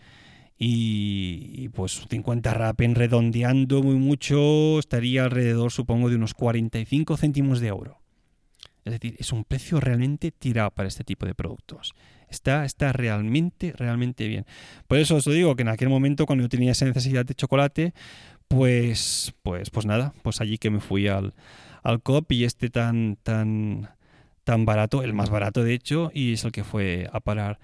Y, 0.58 1.70
pues 1.70 2.06
50 2.10 2.54
rapen 2.54 2.96
redondeando 2.96 3.82
muy 3.82 3.96
mucho 3.96 4.80
estaría 4.80 5.24
alrededor, 5.24 5.72
supongo, 5.72 6.10
de 6.10 6.18
unos 6.18 6.34
45 6.34 7.16
céntimos 7.16 7.62
de 7.62 7.68
euro. 7.68 8.00
Es 8.84 8.94
decir, 8.94 9.16
es 9.18 9.32
un 9.32 9.46
precio 9.46 9.80
realmente 9.80 10.32
tirado 10.32 10.72
para 10.72 10.90
este 10.90 11.06
tipo 11.06 11.26
de 11.26 11.36
productos. 11.36 11.94
Está, 12.30 12.66
está 12.66 12.92
realmente, 12.92 13.74
realmente 13.76 14.28
bien. 14.28 14.46
Por 14.88 14.98
eso 14.98 15.16
os 15.16 15.26
lo 15.26 15.34
digo 15.34 15.56
que 15.56 15.62
en 15.62 15.70
aquel 15.70 15.90
momento, 15.90 16.26
cuando 16.26 16.44
yo 16.44 16.50
tenía 16.50 16.72
esa 16.72 16.86
necesidad 16.86 17.26
de 17.26 17.36
chocolate, 17.36 17.94
pues, 18.50 19.34
pues, 19.44 19.70
pues 19.70 19.86
nada, 19.86 20.14
pues 20.24 20.42
allí 20.42 20.58
que 20.58 20.72
me 20.72 20.82
fui 20.82 21.08
al, 21.08 21.34
al 21.84 22.02
COP 22.02 22.32
y 22.34 22.44
este 22.44 22.70
tan, 22.70 23.18
tan, 23.24 23.92
tan 24.44 24.66
barato, 24.66 25.04
el 25.04 25.14
más 25.14 25.30
barato 25.30 25.64
de 25.64 25.74
hecho, 25.74 26.12
y 26.14 26.34
es 26.34 26.44
el 26.44 26.52
que 26.52 26.64
fue 26.64 27.08
a 27.14 27.20
parar 27.22 27.60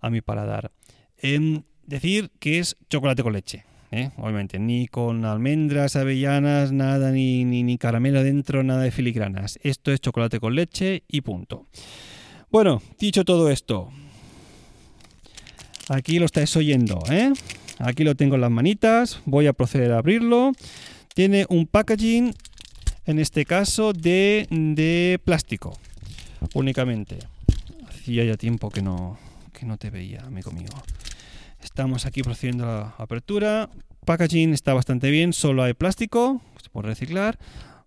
a 0.00 0.10
mi 0.10 0.22
paladar. 0.22 0.72
Em, 1.18 1.62
decir 1.86 2.30
que 2.40 2.58
es 2.58 2.76
chocolate 2.88 3.22
con 3.22 3.34
leche. 3.34 3.64
¿eh? 3.90 4.10
Obviamente, 4.16 4.58
ni 4.58 4.88
con 4.88 5.26
almendras, 5.26 5.94
avellanas, 5.94 6.72
nada, 6.72 7.10
ni, 7.10 7.44
ni, 7.44 7.62
ni, 7.62 7.76
caramelo 7.76 8.22
dentro, 8.22 8.62
nada 8.62 8.82
de 8.82 8.90
filigranas. 8.90 9.58
Esto 9.62 9.92
es 9.92 10.00
chocolate 10.00 10.40
con 10.40 10.54
leche 10.54 11.04
y 11.06 11.20
punto. 11.20 11.66
Bueno, 12.50 12.82
dicho 12.98 13.24
todo 13.24 13.50
esto, 13.50 13.90
aquí 15.90 16.18
lo 16.18 16.24
estáis 16.24 16.56
oyendo, 16.56 16.98
¿eh? 17.10 17.30
Aquí 17.80 18.04
lo 18.04 18.14
tengo 18.14 18.34
en 18.34 18.42
las 18.42 18.50
manitas. 18.50 19.20
Voy 19.24 19.46
a 19.46 19.54
proceder 19.54 19.92
a 19.92 19.98
abrirlo. 19.98 20.52
Tiene 21.14 21.46
un 21.48 21.66
packaging, 21.66 22.34
en 23.06 23.18
este 23.18 23.46
caso, 23.46 23.94
de, 23.94 25.18
plástico. 25.24 25.72
Únicamente. 26.54 27.18
Hacía 27.88 28.24
ya 28.24 28.36
tiempo 28.36 28.70
que 28.70 28.82
no, 28.82 29.18
que 29.52 29.64
no 29.64 29.78
te 29.78 29.88
veía, 29.88 30.20
amigo 30.20 30.50
mío. 30.52 30.68
Estamos 31.62 32.04
aquí 32.04 32.22
procediendo 32.22 32.64
a 32.64 32.66
la 32.66 32.94
apertura. 32.98 33.70
Packaging 34.04 34.52
está 34.52 34.74
bastante 34.74 35.10
bien, 35.10 35.32
solo 35.32 35.62
hay 35.62 35.74
plástico, 35.74 36.40
se 36.62 36.68
puede 36.68 36.88
reciclar. 36.88 37.38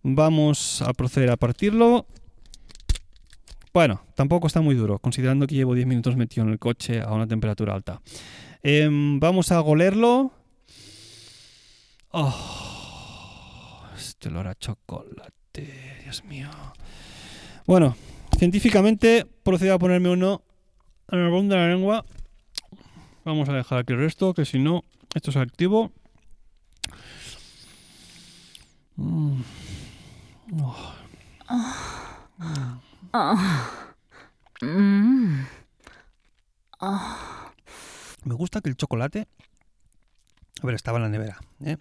Vamos 0.01 0.81
a 0.81 0.93
proceder 0.93 1.29
a 1.29 1.37
partirlo. 1.37 2.05
Bueno, 3.73 4.01
tampoco 4.15 4.47
está 4.47 4.61
muy 4.61 4.75
duro, 4.75 4.99
considerando 4.99 5.47
que 5.47 5.55
llevo 5.55 5.73
10 5.73 5.87
minutos 5.87 6.15
metido 6.15 6.45
en 6.45 6.51
el 6.51 6.59
coche 6.59 7.01
a 7.01 7.11
una 7.11 7.27
temperatura 7.27 7.73
alta. 7.73 8.01
Em, 8.65 9.19
vamos 9.19 9.51
a 9.51 9.59
golerlo. 9.59 10.31
Oh, 12.11 13.83
este 13.97 14.29
olor 14.29 14.47
a 14.47 14.55
chocolate, 14.55 15.99
Dios 16.03 16.23
mío. 16.23 16.49
Bueno, 17.67 17.97
científicamente 18.37 19.25
procedo 19.43 19.73
a 19.73 19.79
ponerme 19.79 20.09
uno 20.09 20.43
en 21.11 21.19
el 21.19 21.49
de 21.49 21.55
la 21.57 21.67
lengua. 21.67 22.05
Vamos 23.25 23.49
a 23.49 23.53
dejar 23.53 23.79
aquí 23.79 23.91
el 23.91 23.99
resto, 23.99 24.33
que 24.33 24.45
si 24.45 24.59
no, 24.59 24.85
esto 25.13 25.31
es 25.31 25.35
activo. 25.35 25.91
Oh. 28.97 29.35
Mm. 34.61 35.43
Me 38.25 38.33
gusta 38.35 38.61
que 38.61 38.69
el 38.69 38.77
chocolate. 38.77 39.27
A 40.61 40.65
ver, 40.65 40.75
estaba 40.75 40.97
en 40.97 41.03
la 41.03 41.09
nevera. 41.09 41.39
¿eh? 41.65 41.77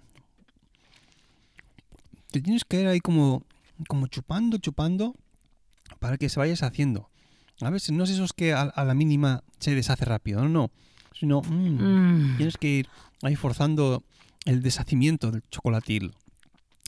Te 2.30 2.40
tienes 2.40 2.64
que 2.64 2.80
ir 2.80 2.87
ahí 2.88 3.00
como, 3.00 3.44
como 3.88 4.06
chupando, 4.06 4.58
chupando 4.58 5.14
para 5.99 6.16
que 6.16 6.28
se 6.28 6.40
vayas 6.40 6.62
haciendo. 6.62 7.11
A 7.61 7.70
veces 7.70 7.92
no 7.92 8.04
es 8.04 8.11
esos 8.11 8.32
que 8.32 8.52
a, 8.54 8.62
a 8.62 8.84
la 8.84 8.94
mínima 8.94 9.44
se 9.61 9.75
deshace 9.75 10.04
rápido, 10.04 10.42
no, 10.42 10.49
no. 10.49 10.70
Sino 11.18 11.42
mm, 11.42 12.32
Mm. 12.32 12.37
tienes 12.38 12.56
que 12.56 12.68
ir 12.68 12.88
ahí 13.22 13.37
forzando 13.37 14.02
el 14.46 14.62
deshacimiento 14.62 15.30
del 15.30 15.42
chocolatil. 15.50 16.14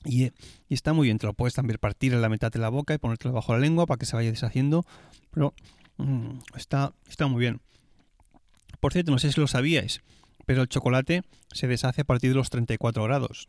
Y, 0.04 0.24
eh, 0.24 0.32
y 0.68 0.74
está 0.74 0.92
muy 0.92 1.06
bien, 1.08 1.18
te 1.18 1.26
lo 1.26 1.34
puedes 1.34 1.54
también 1.54 1.78
partir 1.78 2.12
en 2.14 2.22
la 2.22 2.28
mitad 2.28 2.50
de 2.50 2.58
la 2.58 2.68
boca 2.70 2.94
y 2.94 2.98
ponértelo 2.98 3.32
bajo 3.34 3.52
la 3.52 3.58
lengua 3.60 3.86
para 3.86 3.98
que 3.98 4.06
se 4.06 4.16
vaya 4.16 4.30
deshaciendo. 4.30 4.84
Pero 5.30 5.54
mm, 5.98 6.38
está, 6.56 6.92
está 7.08 7.26
muy 7.26 7.40
bien. 7.40 7.60
Por 8.84 8.92
cierto, 8.92 9.12
no 9.12 9.18
sé 9.18 9.32
si 9.32 9.40
lo 9.40 9.46
sabíais, 9.46 10.02
pero 10.44 10.60
el 10.60 10.68
chocolate 10.68 11.22
se 11.54 11.66
deshace 11.66 12.02
a 12.02 12.04
partir 12.04 12.32
de 12.32 12.36
los 12.36 12.50
34 12.50 13.02
grados, 13.04 13.48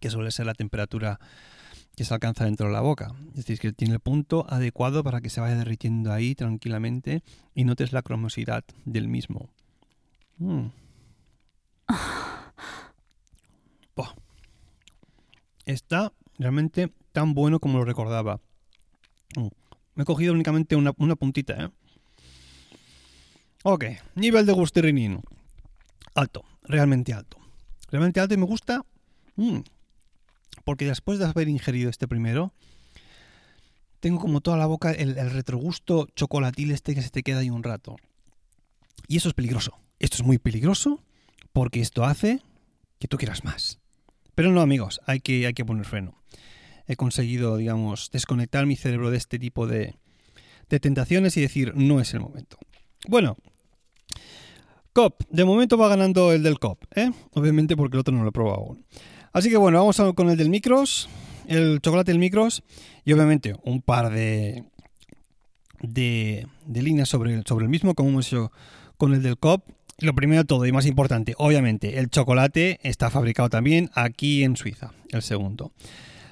que 0.00 0.10
suele 0.10 0.30
ser 0.30 0.46
la 0.46 0.54
temperatura 0.54 1.18
que 1.96 2.04
se 2.04 2.14
alcanza 2.14 2.44
dentro 2.44 2.68
de 2.68 2.72
la 2.72 2.80
boca. 2.80 3.16
Es 3.30 3.38
decir, 3.38 3.58
que 3.58 3.72
tiene 3.72 3.94
el 3.94 4.00
punto 4.00 4.46
adecuado 4.48 5.02
para 5.02 5.20
que 5.20 5.28
se 5.28 5.40
vaya 5.40 5.56
derritiendo 5.56 6.12
ahí 6.12 6.36
tranquilamente 6.36 7.24
y 7.52 7.64
notes 7.64 7.92
la 7.92 8.02
cromosidad 8.02 8.62
del 8.84 9.08
mismo. 9.08 9.50
Mm. 10.38 10.66
Está 15.64 16.12
realmente 16.38 16.92
tan 17.10 17.34
bueno 17.34 17.58
como 17.58 17.78
lo 17.78 17.84
recordaba. 17.84 18.40
Mm. 19.36 19.48
Me 19.96 20.04
he 20.04 20.06
cogido 20.06 20.32
únicamente 20.32 20.76
una, 20.76 20.92
una 20.96 21.16
puntita, 21.16 21.54
¿eh? 21.54 21.70
Ok, 23.66 23.86
nivel 24.14 24.44
de 24.44 24.52
gustirrinín. 24.52 25.22
Alto, 26.14 26.44
realmente 26.64 27.14
alto. 27.14 27.38
Realmente 27.90 28.20
alto 28.20 28.34
y 28.34 28.36
me 28.36 28.44
gusta 28.44 28.84
mm, 29.36 29.60
porque 30.64 30.84
después 30.84 31.18
de 31.18 31.24
haber 31.24 31.48
ingerido 31.48 31.88
este 31.88 32.06
primero, 32.06 32.52
tengo 34.00 34.20
como 34.20 34.42
toda 34.42 34.58
la 34.58 34.66
boca 34.66 34.92
el, 34.92 35.16
el 35.16 35.30
retrogusto 35.30 36.06
chocolatil 36.14 36.72
este 36.72 36.94
que 36.94 37.00
se 37.00 37.08
te 37.08 37.22
queda 37.22 37.38
ahí 37.38 37.48
un 37.48 37.62
rato. 37.62 37.96
Y 39.08 39.16
eso 39.16 39.28
es 39.28 39.34
peligroso. 39.34 39.78
Esto 39.98 40.18
es 40.18 40.24
muy 40.24 40.36
peligroso 40.36 41.02
porque 41.54 41.80
esto 41.80 42.04
hace 42.04 42.42
que 42.98 43.08
tú 43.08 43.16
quieras 43.16 43.44
más. 43.44 43.80
Pero 44.34 44.52
no, 44.52 44.60
amigos, 44.60 45.00
hay 45.06 45.20
que, 45.20 45.46
hay 45.46 45.54
que 45.54 45.64
poner 45.64 45.86
freno. 45.86 46.14
He 46.86 46.96
conseguido, 46.96 47.56
digamos, 47.56 48.10
desconectar 48.10 48.66
mi 48.66 48.76
cerebro 48.76 49.10
de 49.10 49.16
este 49.16 49.38
tipo 49.38 49.66
de, 49.66 49.94
de 50.68 50.80
tentaciones 50.80 51.38
y 51.38 51.40
decir, 51.40 51.72
no 51.74 51.98
es 51.98 52.12
el 52.12 52.20
momento. 52.20 52.58
Bueno, 53.08 53.38
COP. 54.92 55.22
De 55.28 55.44
momento 55.44 55.76
va 55.76 55.88
ganando 55.88 56.32
el 56.32 56.42
del 56.42 56.58
COP, 56.58 56.84
¿eh? 56.94 57.10
Obviamente 57.32 57.76
porque 57.76 57.96
el 57.96 58.00
otro 58.00 58.14
no 58.14 58.22
lo 58.22 58.28
he 58.28 58.32
probado 58.32 58.60
aún. 58.60 58.84
Así 59.32 59.50
que 59.50 59.56
bueno, 59.56 59.78
vamos 59.78 60.00
con 60.14 60.30
el 60.30 60.36
del 60.36 60.48
Micros, 60.48 61.08
el 61.48 61.80
chocolate 61.80 62.12
del 62.12 62.20
Micros 62.20 62.62
y 63.04 63.12
obviamente 63.12 63.56
un 63.64 63.82
par 63.82 64.12
de, 64.12 64.64
de, 65.80 66.46
de 66.66 66.82
líneas 66.82 67.08
sobre 67.08 67.34
el, 67.34 67.44
sobre 67.44 67.64
el 67.64 67.68
mismo, 67.68 67.94
como 67.94 68.10
hemos 68.10 68.28
hecho 68.28 68.52
con 68.96 69.12
el 69.12 69.22
del 69.22 69.36
COP. 69.36 69.68
Lo 69.98 70.14
primero 70.14 70.42
de 70.42 70.46
todo 70.46 70.66
y 70.66 70.72
más 70.72 70.86
importante, 70.86 71.34
obviamente, 71.38 71.98
el 71.98 72.10
chocolate 72.10 72.80
está 72.82 73.10
fabricado 73.10 73.48
también 73.48 73.90
aquí 73.94 74.42
en 74.42 74.56
Suiza, 74.56 74.92
el 75.10 75.22
segundo. 75.22 75.72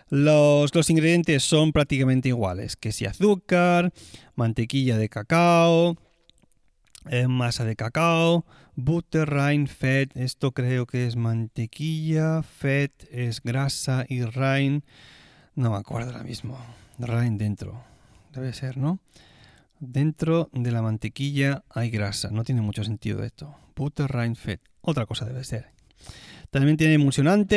Los, 0.09 0.75
los 0.75 0.91
ingredientes 0.91 1.45
son 1.45 1.73
prácticamente 1.73 2.29
iguales, 2.29 2.77
que 2.77 2.91
si 2.91 3.07
azúcar, 3.07 3.93
mantequilla 4.35 4.99
de 4.99 5.09
cacao, 5.09 5.97
eh, 7.09 7.29
masa 7.29 7.65
de 7.65 7.77
cacao, 7.77 8.45
butter, 8.77 9.29
rain, 9.29 9.67
fat, 9.67 10.17
esto 10.17 10.53
creo 10.53 10.87
que 10.87 11.07
es 11.07 11.17
mantequilla, 11.17 12.43
fat 12.43 12.91
es 13.11 13.43
grasa 13.43 14.05
y 14.09 14.23
rain, 14.23 14.85
no 15.55 15.71
me 15.71 15.77
acuerdo 15.77 16.13
ahora 16.13 16.25
mismo, 16.25 16.59
rain 16.99 17.39
dentro, 17.39 17.83
debe 18.33 18.53
ser, 18.53 18.77
¿no? 18.77 18.99
Dentro 19.81 20.49
de 20.53 20.71
la 20.71 20.83
mantequilla 20.83 21.65
hay 21.71 21.91
grasa, 21.91 22.31
no 22.31 22.45
tiene 22.45 22.61
mucho 22.61 22.85
sentido 22.85 23.25
esto. 23.25 23.55
Butter, 23.75 24.11
rain, 24.11 24.37
fat, 24.37 24.61
otra 24.81 25.07
cosa 25.07 25.25
debe 25.25 25.43
ser. 25.45 25.71
También 26.51 26.77
tiene 26.77 26.95
emulsionante, 26.95 27.57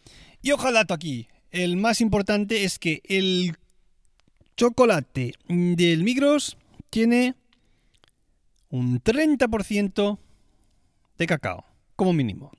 y 0.41 0.51
dato 0.51 0.93
aquí, 0.93 1.27
el 1.51 1.77
más 1.77 2.01
importante 2.01 2.63
es 2.63 2.79
que 2.79 3.01
el 3.05 3.55
chocolate 4.57 5.33
del 5.47 6.03
Migros 6.03 6.57
tiene 6.89 7.35
un 8.69 9.01
30% 9.01 10.17
de 11.17 11.27
cacao, 11.27 11.65
como 11.95 12.13
mínimo. 12.13 12.51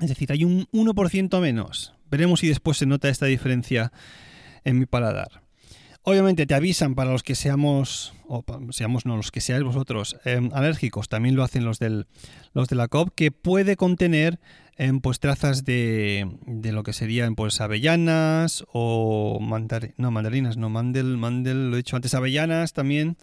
Es 0.00 0.08
decir, 0.08 0.30
hay 0.32 0.44
un 0.44 0.66
1% 0.72 1.40
menos. 1.40 1.94
Veremos 2.10 2.40
si 2.40 2.48
después 2.48 2.78
se 2.78 2.86
nota 2.86 3.08
esta 3.08 3.26
diferencia 3.26 3.92
en 4.64 4.78
mi 4.78 4.86
paladar. 4.86 5.42
Obviamente 6.02 6.46
te 6.46 6.54
avisan 6.54 6.94
para 6.94 7.10
los 7.10 7.22
que 7.22 7.34
seamos, 7.34 8.14
o 8.26 8.42
seamos 8.70 9.04
no, 9.04 9.16
los 9.16 9.30
que 9.30 9.42
seáis 9.42 9.62
vosotros 9.62 10.16
eh, 10.24 10.48
alérgicos, 10.52 11.08
también 11.08 11.36
lo 11.36 11.42
hacen 11.42 11.64
los, 11.64 11.78
del, 11.78 12.06
los 12.54 12.68
de 12.68 12.76
la 12.76 12.88
COP, 12.88 13.10
que 13.14 13.30
puede 13.30 13.76
contener 13.76 14.40
eh, 14.78 14.90
pues 15.02 15.20
trazas 15.20 15.66
de, 15.66 16.38
de 16.46 16.72
lo 16.72 16.84
que 16.84 16.94
serían 16.94 17.34
pues 17.34 17.60
avellanas 17.60 18.64
o 18.72 19.40
mandar, 19.40 19.92
no, 19.98 20.10
mandarinas, 20.10 20.56
no, 20.56 20.70
mandel, 20.70 21.18
mandel, 21.18 21.68
lo 21.68 21.76
he 21.76 21.78
dicho 21.78 21.96
antes, 21.96 22.14
avellanas 22.14 22.72
también, 22.72 23.18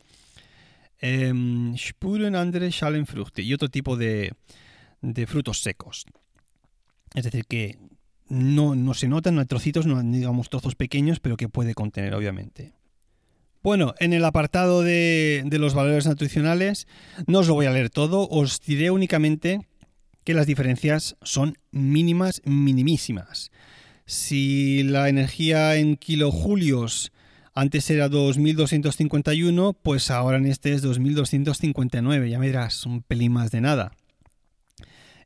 eh, 1.02 1.34
Spuren 1.78 2.36
andere 2.36 2.72
Schalenfrüchte 2.72 3.42
y 3.42 3.56
otro 3.56 3.70
tipo 3.70 3.98
de, 3.98 4.34
de 5.02 5.26
frutos 5.26 5.62
secos. 5.62 6.06
Es 7.16 7.24
decir, 7.24 7.46
que 7.46 7.80
no, 8.30 8.76
no 8.76 8.94
se 8.94 9.08
notan, 9.08 9.36
no 9.36 9.42
hay 9.42 9.48
trocitos, 9.48 9.86
no 9.86 10.02
digamos 10.02 10.50
trozos 10.50 10.76
pequeños, 10.76 11.20
pero 11.20 11.38
que 11.38 11.50
puede 11.50 11.74
contener, 11.74 12.14
obviamente. 12.14 12.74
Bueno, 13.64 13.96
en 14.00 14.14
el 14.14 14.24
apartado 14.24 14.82
de, 14.82 15.44
de 15.46 15.60
los 15.60 15.74
valores 15.74 16.06
nutricionales, 16.06 16.88
no 17.26 17.40
os 17.40 17.48
lo 17.48 17.54
voy 17.54 17.66
a 17.66 17.72
leer 17.72 17.90
todo, 17.90 18.28
os 18.30 18.62
diré 18.62 18.92
únicamente 18.92 19.68
que 20.24 20.34
las 20.34 20.48
diferencias 20.48 21.16
son 21.22 21.58
mínimas, 21.72 22.42
minimísimas. 22.46 23.52
Si 24.06 24.84
la 24.84 25.10
energía 25.10 25.76
en 25.76 25.98
kilojulios 25.98 27.12
antes 27.54 27.90
era 27.90 28.08
2251, 28.08 29.74
pues 29.74 30.12
ahora 30.12 30.38
en 30.38 30.46
este 30.46 30.74
es 30.74 30.82
2259, 30.82 32.30
ya 32.30 32.40
me 32.40 32.46
dirás, 32.46 32.86
un 32.86 33.02
pelín 33.02 33.34
más 33.34 33.52
de 33.52 33.62
nada. 33.62 33.94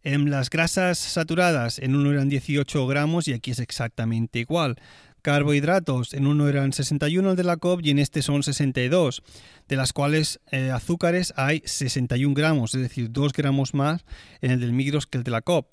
En 0.04 0.32
las 0.32 0.50
grasas 0.50 0.98
saturadas 0.98 1.78
en 1.78 1.96
uno 1.96 2.12
eran 2.12 2.28
18 2.28 2.88
gramos 2.88 3.28
y 3.28 3.34
aquí 3.34 3.52
es 3.52 3.60
exactamente 3.60 4.40
igual. 4.40 4.78
Carbohidratos 5.22 6.16
en 6.16 6.26
uno 6.26 6.48
eran 6.48 6.74
61 6.74 7.36
de 7.36 7.44
la 7.44 7.58
COP 7.58 7.82
y 7.84 7.92
en 7.92 8.00
este 8.00 8.24
son 8.24 8.42
62, 8.42 9.22
de 9.68 9.76
las 9.76 9.94
cuales 9.94 10.40
eh, 10.52 10.72
azúcares 10.72 11.34
hay 11.38 11.62
61 11.64 12.34
gramos, 12.34 12.74
es 12.74 12.82
decir, 12.82 13.12
2 13.12 13.32
gramos 13.34 13.76
más 13.76 14.04
en 14.42 14.52
el 14.52 14.60
del 14.60 14.74
Migros 14.74 15.06
que 15.06 15.20
el 15.20 15.24
de 15.24 15.32
la 15.32 15.42
COP. 15.42 15.72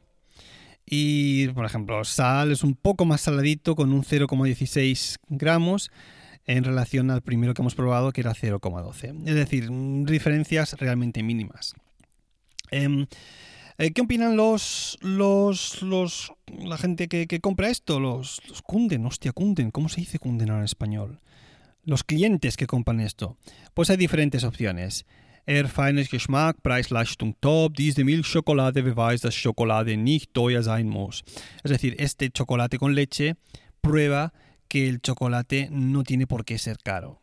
Y, 0.85 1.49
por 1.49 1.65
ejemplo, 1.65 2.05
sal 2.05 2.53
es 2.53 2.63
un 2.63 2.75
poco 2.75 3.07
más 3.07 3.23
saladito 3.23 3.75
con 3.75 3.93
un 3.93 4.05
0,16 4.05 5.17
gramos 5.29 5.91
en 6.47 6.65
relación 6.65 7.11
al 7.11 7.23
primero 7.23 7.55
que 7.55 7.63
hemos 7.63 7.75
probado 7.75 8.13
que 8.13 8.23
era 8.23 8.35
0,12. 8.35 9.27
Es 9.27 9.35
decir, 9.35 9.69
diferencias 10.05 10.75
realmente 10.79 11.23
mínimas. 11.23 11.75
Em, 12.71 13.07
eh, 13.79 13.93
¿Qué 13.93 14.01
opinan 14.03 14.37
los, 14.37 14.99
los, 15.01 15.83
los 15.83 16.33
la 16.59 16.77
gente 16.77 17.09
que, 17.09 17.41
compra 17.41 17.71
esto? 17.71 18.01
Los, 18.01 18.41
los 18.49 18.63
kunden, 18.63 19.07
hostia, 19.07 19.33
kunden, 19.33 19.71
¿cómo 19.71 19.89
se 19.89 20.01
dice 20.01 20.19
ahora 20.23 20.59
en 20.59 20.65
español? 20.65 21.21
Los 21.85 22.05
clientes 22.05 22.57
que 22.57 22.67
compran 22.67 23.01
esto. 23.01 23.37
Pues 23.75 23.89
hay 23.91 23.97
diferentes 23.97 24.45
opciones. 24.45 25.07
Er 25.47 25.69
feines 25.69 26.11
Geschmack, 26.11 26.61
Preis-Leistung 26.61 27.35
top, 27.41 27.75
diese 27.75 28.05
Milchschokolade 28.05 28.83
beweist, 28.83 29.25
dass 29.25 29.35
Schokolade 29.35 29.97
nicht 29.97 30.35
teuer 30.35 30.63
sein 30.63 30.91
muss. 30.91 31.25
Es 31.65 31.71
decir, 31.71 31.97
este 31.99 32.31
chocolate 32.31 32.77
con 32.77 32.95
leche 32.95 33.37
prueba 33.81 34.35
que 34.69 34.91
el 34.91 35.01
chocolate 35.01 35.69
no 35.71 36.03
tiene 36.03 36.27
por 36.27 36.45
qué 36.45 36.59
ser 36.59 36.77
caro. 36.85 37.23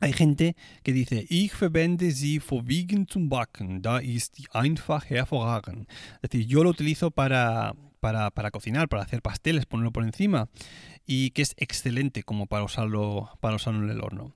Hay 0.00 0.12
gente 0.12 0.56
que 0.82 0.92
dice, 0.92 1.24
ich 1.28 1.52
verwende 1.52 2.10
sie 2.10 2.40
vorwiegend 2.40 3.10
zum 3.10 3.28
Backen, 3.28 3.80
da 3.80 3.98
ist 3.98 4.38
die 4.38 4.48
einfach 4.52 5.08
hervorragend. 5.08 5.88
Es 6.20 6.30
decir, 6.30 6.46
yo 6.46 6.64
lo 6.64 6.70
utilizo 6.70 7.10
para, 7.10 7.74
para, 8.00 8.30
para, 8.30 8.50
cocinar, 8.50 8.88
para 8.88 9.02
hacer 9.02 9.22
pasteles, 9.22 9.66
ponerlo 9.66 9.92
por 9.92 10.04
encima, 10.04 10.48
y 11.06 11.30
que 11.30 11.42
es 11.42 11.54
excelente 11.58 12.24
como 12.24 12.46
para 12.46 12.64
usarlo, 12.64 13.30
para 13.40 13.56
usarlo 13.56 13.84
en 13.84 13.90
el 13.90 14.00
horno. 14.00 14.34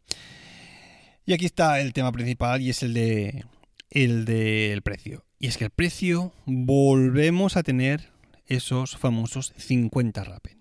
Y 1.27 1.33
aquí 1.33 1.45
está 1.45 1.81
el 1.81 1.93
tema 1.93 2.13
principal 2.13 2.63
y 2.63 2.71
es 2.71 2.83
el 2.83 2.95
de 2.95 3.45
el 3.91 4.25
del 4.25 4.83
precio. 4.83 5.25
Y 5.39 5.49
es 5.49 5.57
que 5.57 5.65
el 5.65 5.71
precio 5.71 6.33
volvemos 6.47 7.57
a 7.57 7.63
tener 7.63 8.11
esos 8.47 8.97
famosos 8.97 9.53
50 9.57 10.25
rapen 10.25 10.58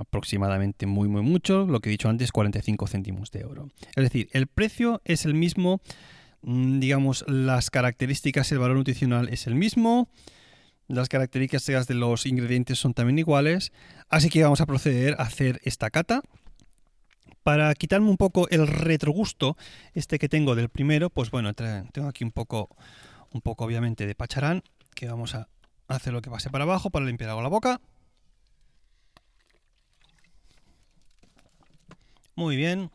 aproximadamente 0.00 0.86
muy 0.86 1.08
muy 1.08 1.22
mucho, 1.22 1.66
lo 1.66 1.80
que 1.80 1.88
he 1.88 1.92
dicho 1.92 2.08
antes, 2.08 2.32
45 2.32 2.86
céntimos 2.86 3.30
de 3.30 3.40
euro. 3.40 3.68
Es 3.96 4.04
decir, 4.04 4.28
el 4.32 4.46
precio 4.46 5.00
es 5.04 5.24
el 5.24 5.34
mismo, 5.34 5.80
mm, 6.42 6.80
digamos, 6.80 7.24
las 7.28 7.70
características, 7.70 8.50
el 8.52 8.58
valor 8.58 8.76
nutricional 8.76 9.28
es 9.28 9.46
el 9.46 9.54
mismo, 9.54 10.08
las 10.90 11.08
características 11.08 11.86
de 11.86 11.94
los 11.94 12.26
ingredientes 12.26 12.78
son 12.78 12.94
también 12.94 13.18
iguales, 13.18 13.72
así 14.08 14.28
que 14.28 14.42
vamos 14.42 14.60
a 14.60 14.66
proceder 14.66 15.14
a 15.18 15.22
hacer 15.22 15.60
esta 15.62 15.88
cata. 15.90 16.22
Para 17.44 17.72
quitarme 17.74 18.10
un 18.10 18.16
poco 18.16 18.48
el 18.50 18.66
retrogusto, 18.66 19.56
este 19.94 20.18
que 20.18 20.28
tengo 20.28 20.54
del 20.54 20.68
primero, 20.68 21.08
pues 21.08 21.30
bueno, 21.30 21.54
tengo 21.54 22.08
aquí 22.08 22.24
un 22.24 22.32
poco, 22.32 22.68
un 23.32 23.40
poco 23.40 23.64
obviamente 23.64 24.06
de 24.06 24.14
pacharán, 24.14 24.62
que 24.94 25.06
vamos 25.06 25.34
a 25.34 25.48
hacer 25.88 26.12
lo 26.12 26.22
que 26.22 26.30
pase 26.30 26.50
para 26.50 26.64
abajo 26.64 26.90
para 26.90 27.06
limpiar 27.06 27.30
algo 27.30 27.42
la 27.42 27.48
boca. 27.48 27.80
Muy 32.40 32.56
bien. 32.56 32.90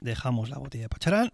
Dejamos 0.00 0.48
la 0.48 0.58
botella 0.58 0.84
de 0.84 0.88
pacharán. 0.88 1.32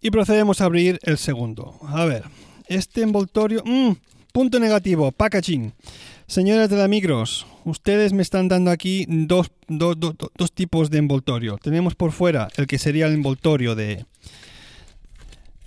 Y 0.00 0.10
procedemos 0.10 0.60
a 0.60 0.64
abrir 0.64 0.98
el 1.04 1.18
segundo. 1.18 1.78
A 1.86 2.04
ver, 2.04 2.24
este 2.66 3.02
envoltorio... 3.02 3.62
Mmm, 3.64 3.92
punto 4.32 4.58
negativo, 4.58 5.12
packaging. 5.12 5.72
Señores 6.26 6.68
de 6.68 6.78
la 6.78 6.88
Migros, 6.88 7.46
ustedes 7.64 8.12
me 8.12 8.22
están 8.22 8.48
dando 8.48 8.72
aquí 8.72 9.06
dos, 9.08 9.52
dos, 9.68 9.96
dos, 9.96 10.52
tipos 10.52 10.90
de 10.90 10.98
envoltorio. 10.98 11.58
Tenemos 11.62 11.94
por 11.94 12.10
fuera 12.10 12.48
el 12.56 12.66
que 12.66 12.78
sería 12.78 13.06
el 13.06 13.14
envoltorio 13.14 13.76
de, 13.76 14.04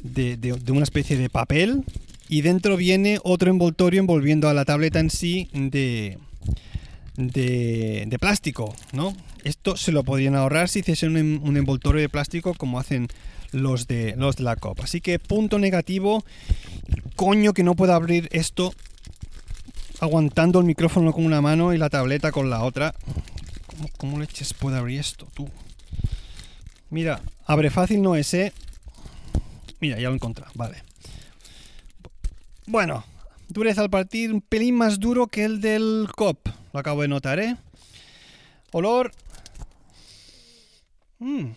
de, 0.02 0.36
de, 0.36 0.72
una 0.74 0.84
especie 0.84 1.16
de 1.16 1.30
papel 1.30 1.86
y 2.28 2.42
dentro 2.42 2.76
viene 2.76 3.18
otro 3.24 3.50
envoltorio 3.50 4.02
envolviendo 4.02 4.50
a 4.50 4.54
la 4.54 4.66
tableta 4.66 5.00
en 5.00 5.10
sí 5.10 5.48
de, 5.54 6.18
de, 7.28 8.18
plástico, 8.20 8.74
¿no? 8.94 9.16
Esto 9.44 9.76
se 9.76 9.92
lo 9.92 10.04
podrían 10.04 10.36
ahorrar 10.36 10.70
si 10.70 10.80
hiciesen 10.80 11.16
un, 11.44 11.58
envoltorio 11.58 12.02
de 12.02 12.10
plástico 12.10 12.54
como 12.54 12.80
hacen 12.80 13.08
los 13.52 13.88
de, 13.88 14.16
los 14.18 14.36
de 14.36 14.44
la 14.44 14.56
copa. 14.56 14.84
Así 14.84 15.02
que 15.02 15.20
punto 15.20 15.60
negativo, 15.60 16.24
coño 17.16 17.54
que 17.54 17.64
no 17.64 17.76
puedo 17.76 17.94
abrir 17.94 18.30
esto 18.32 18.74
aguantando 20.02 20.60
el 20.60 20.66
micrófono 20.66 21.14
con 21.14 21.26
una 21.26 21.42
mano 21.42 21.74
y 21.74 21.78
la 21.78 21.90
tableta 21.90 22.32
con 22.32 22.50
la 22.50 22.64
otra. 22.64 22.94
¿Cómo, 23.98 24.20
leches 24.20 24.54
puede 24.54 24.78
abrir 24.78 25.00
esto, 25.00 25.28
tú? 25.34 25.50
Mira, 26.90 27.22
abre 27.46 27.70
fácil 27.70 28.02
no 28.02 28.16
es, 28.16 28.34
¿eh? 28.34 28.52
Mira, 29.80 29.98
ya 29.98 30.04
lo 30.08 30.12
he 30.12 30.16
encontrado, 30.16 30.52
vale. 30.56 30.84
Bueno, 32.66 33.04
dureza 33.48 33.82
al 33.82 33.90
partir 33.90 34.34
un 34.34 34.42
pelín 34.42 34.76
más 34.76 35.00
duro 35.00 35.28
que 35.28 35.46
el 35.46 35.62
del 35.62 36.08
COP. 36.16 36.50
Lo 36.74 36.80
acabo 36.80 37.02
de 37.02 37.08
notar, 37.08 37.40
¿eh? 37.40 37.58
Olor 38.72 39.12
Mm. 41.22 41.52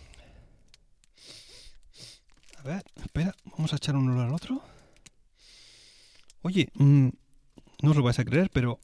A 2.59 2.61
ver, 2.61 2.83
espera, 2.97 3.35
vamos 3.45 3.73
a 3.73 3.77
echar 3.77 3.95
uno 3.95 4.21
al 4.21 4.31
otro. 4.31 4.61
Oye, 6.43 6.69
mm, 6.75 7.09
no 7.81 7.89
os 7.89 7.97
lo 7.97 8.03
vais 8.03 8.19
a 8.19 8.23
creer, 8.23 8.51
pero 8.53 8.79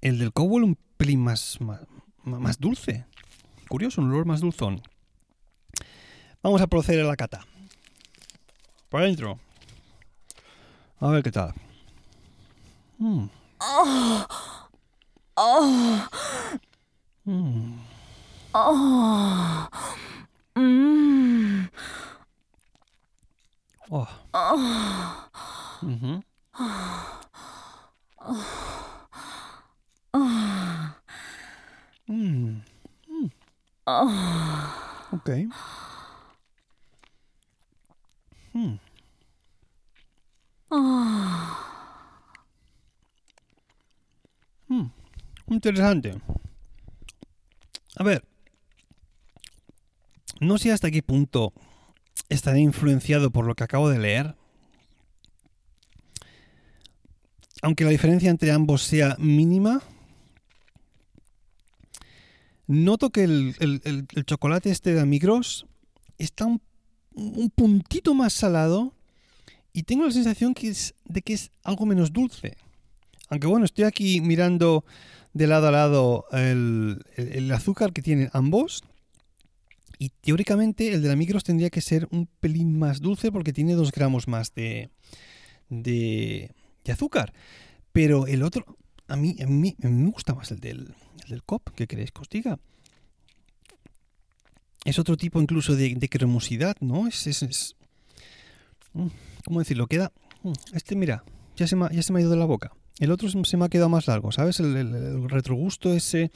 el 0.00 0.18
del 0.18 0.32
Cowell 0.32 0.64
un 0.64 0.78
pelín 0.96 1.20
más, 1.20 1.60
más, 1.60 1.82
más, 2.24 2.58
dulce. 2.58 3.04
Curioso, 3.68 4.00
un 4.00 4.10
olor 4.10 4.24
más 4.24 4.40
dulzón. 4.40 4.80
Vamos 6.42 6.62
a 6.62 6.68
proceder 6.68 7.04
a 7.04 7.08
la 7.08 7.16
cata. 7.16 7.46
Por 8.88 9.02
adentro. 9.02 9.38
A 11.00 11.08
ver 11.08 11.22
qué 11.22 11.30
tal. 11.30 11.52
Mm. 13.02 13.28
Oh. 13.60 14.26
Oh. 15.36 16.08
Mm. 17.26 17.74
Oh. 18.54 19.68
Mm. 20.54 21.68
Oh. 23.90 24.08
Oh. 24.32 25.28
Mm-hmm. 25.82 26.18
Oh. 28.20 28.46
Oh. 30.14 30.94
Mm. 32.08 32.60
Mm. 33.10 33.30
Oh. 33.84 35.08
Okay. 35.14 35.48
Hmm. 38.52 38.74
Oh. 40.70 40.78
Hmm. 40.78 41.61
Interesante. 45.52 46.14
A 47.96 48.02
ver, 48.02 48.24
no 50.40 50.58
sé 50.58 50.72
hasta 50.72 50.90
qué 50.90 51.02
punto 51.02 51.52
estaré 52.28 52.60
influenciado 52.60 53.30
por 53.30 53.46
lo 53.46 53.54
que 53.54 53.64
acabo 53.64 53.90
de 53.90 53.98
leer. 53.98 54.34
Aunque 57.60 57.84
la 57.84 57.90
diferencia 57.90 58.30
entre 58.30 58.50
ambos 58.50 58.82
sea 58.82 59.14
mínima, 59.18 59.82
noto 62.66 63.10
que 63.10 63.24
el, 63.24 64.06
chocolate 64.24 64.70
este 64.70 64.94
de 64.94 65.00
Amigros 65.00 65.66
está 66.18 66.46
un, 66.46 66.60
puntito 67.54 68.14
más 68.14 68.32
salado 68.32 68.94
y 69.74 69.82
tengo 69.82 70.06
la 70.06 70.12
sensación 70.12 70.54
que 70.54 70.68
es, 70.68 70.94
de 71.04 71.20
que 71.20 71.34
es 71.34 71.50
algo 71.62 71.84
menos 71.84 72.12
dulce. 72.12 72.56
Aunque 73.28 73.46
bueno, 73.46 73.64
estoy 73.64 73.84
aquí 73.84 74.20
mirando 74.20 74.84
de 75.34 75.46
lado 75.46 75.68
a 75.68 75.70
lado 75.70 76.26
el, 76.32 77.50
azúcar 77.54 77.92
que 77.92 78.02
tienen 78.02 78.30
ambos. 78.32 78.82
Y 79.98 80.10
teóricamente 80.20 80.92
el 80.92 81.02
de 81.02 81.08
la 81.08 81.16
micros 81.16 81.44
tendría 81.44 81.70
que 81.70 81.80
ser 81.80 82.08
un 82.10 82.26
pelín 82.26 82.78
más 82.78 83.00
dulce 83.00 83.30
porque 83.30 83.52
tiene 83.52 83.74
2 83.74 83.92
gramos 83.92 84.26
más 84.26 84.52
de, 84.54 84.90
de, 85.68 86.52
azúcar. 86.90 87.32
Pero 87.92 88.26
el 88.26 88.42
otro, 88.42 88.76
a 89.06 89.16
mí, 89.16 89.36
a 89.40 89.46
mí, 89.46 89.76
me 89.78 90.10
gusta 90.10 90.34
más 90.34 90.50
el 90.50 90.58
del, 90.58 90.94
el 91.22 91.30
del 91.30 91.42
COP, 91.44 91.70
que 91.70 91.86
queréis 91.86 92.10
que 92.10 92.20
os 92.20 92.28
diga. 92.28 92.58
es 94.84 94.98
otro 94.98 95.16
tipo 95.16 95.40
incluso 95.40 95.76
de, 95.76 96.08
cremosidad, 96.08 96.76
¿no? 96.80 97.06
Es, 97.06 97.26
es, 97.28 97.76
mm, 98.94 99.06
¿Cómo 99.44 99.60
decirlo? 99.60 99.86
Queda... 99.86 100.12
Mm, 100.42 100.52
este, 100.72 100.96
mira, 100.96 101.22
ya 101.54 101.68
se, 101.68 101.76
me, 101.76 101.88
ya 101.94 102.02
se 102.02 102.12
me 102.12 102.18
ha 102.18 102.22
ido 102.22 102.30
de 102.30 102.38
la 102.38 102.46
boca. 102.46 102.72
El 103.02 103.10
otro 103.10 103.28
se 103.28 103.56
me 103.56 103.64
ha 103.64 103.68
quedado 103.68 103.88
más 103.88 104.06
largo, 104.06 104.30
¿sabes? 104.30 104.60
El, 104.60 105.28
retrogusto, 105.28 105.92
ese... 105.92 106.30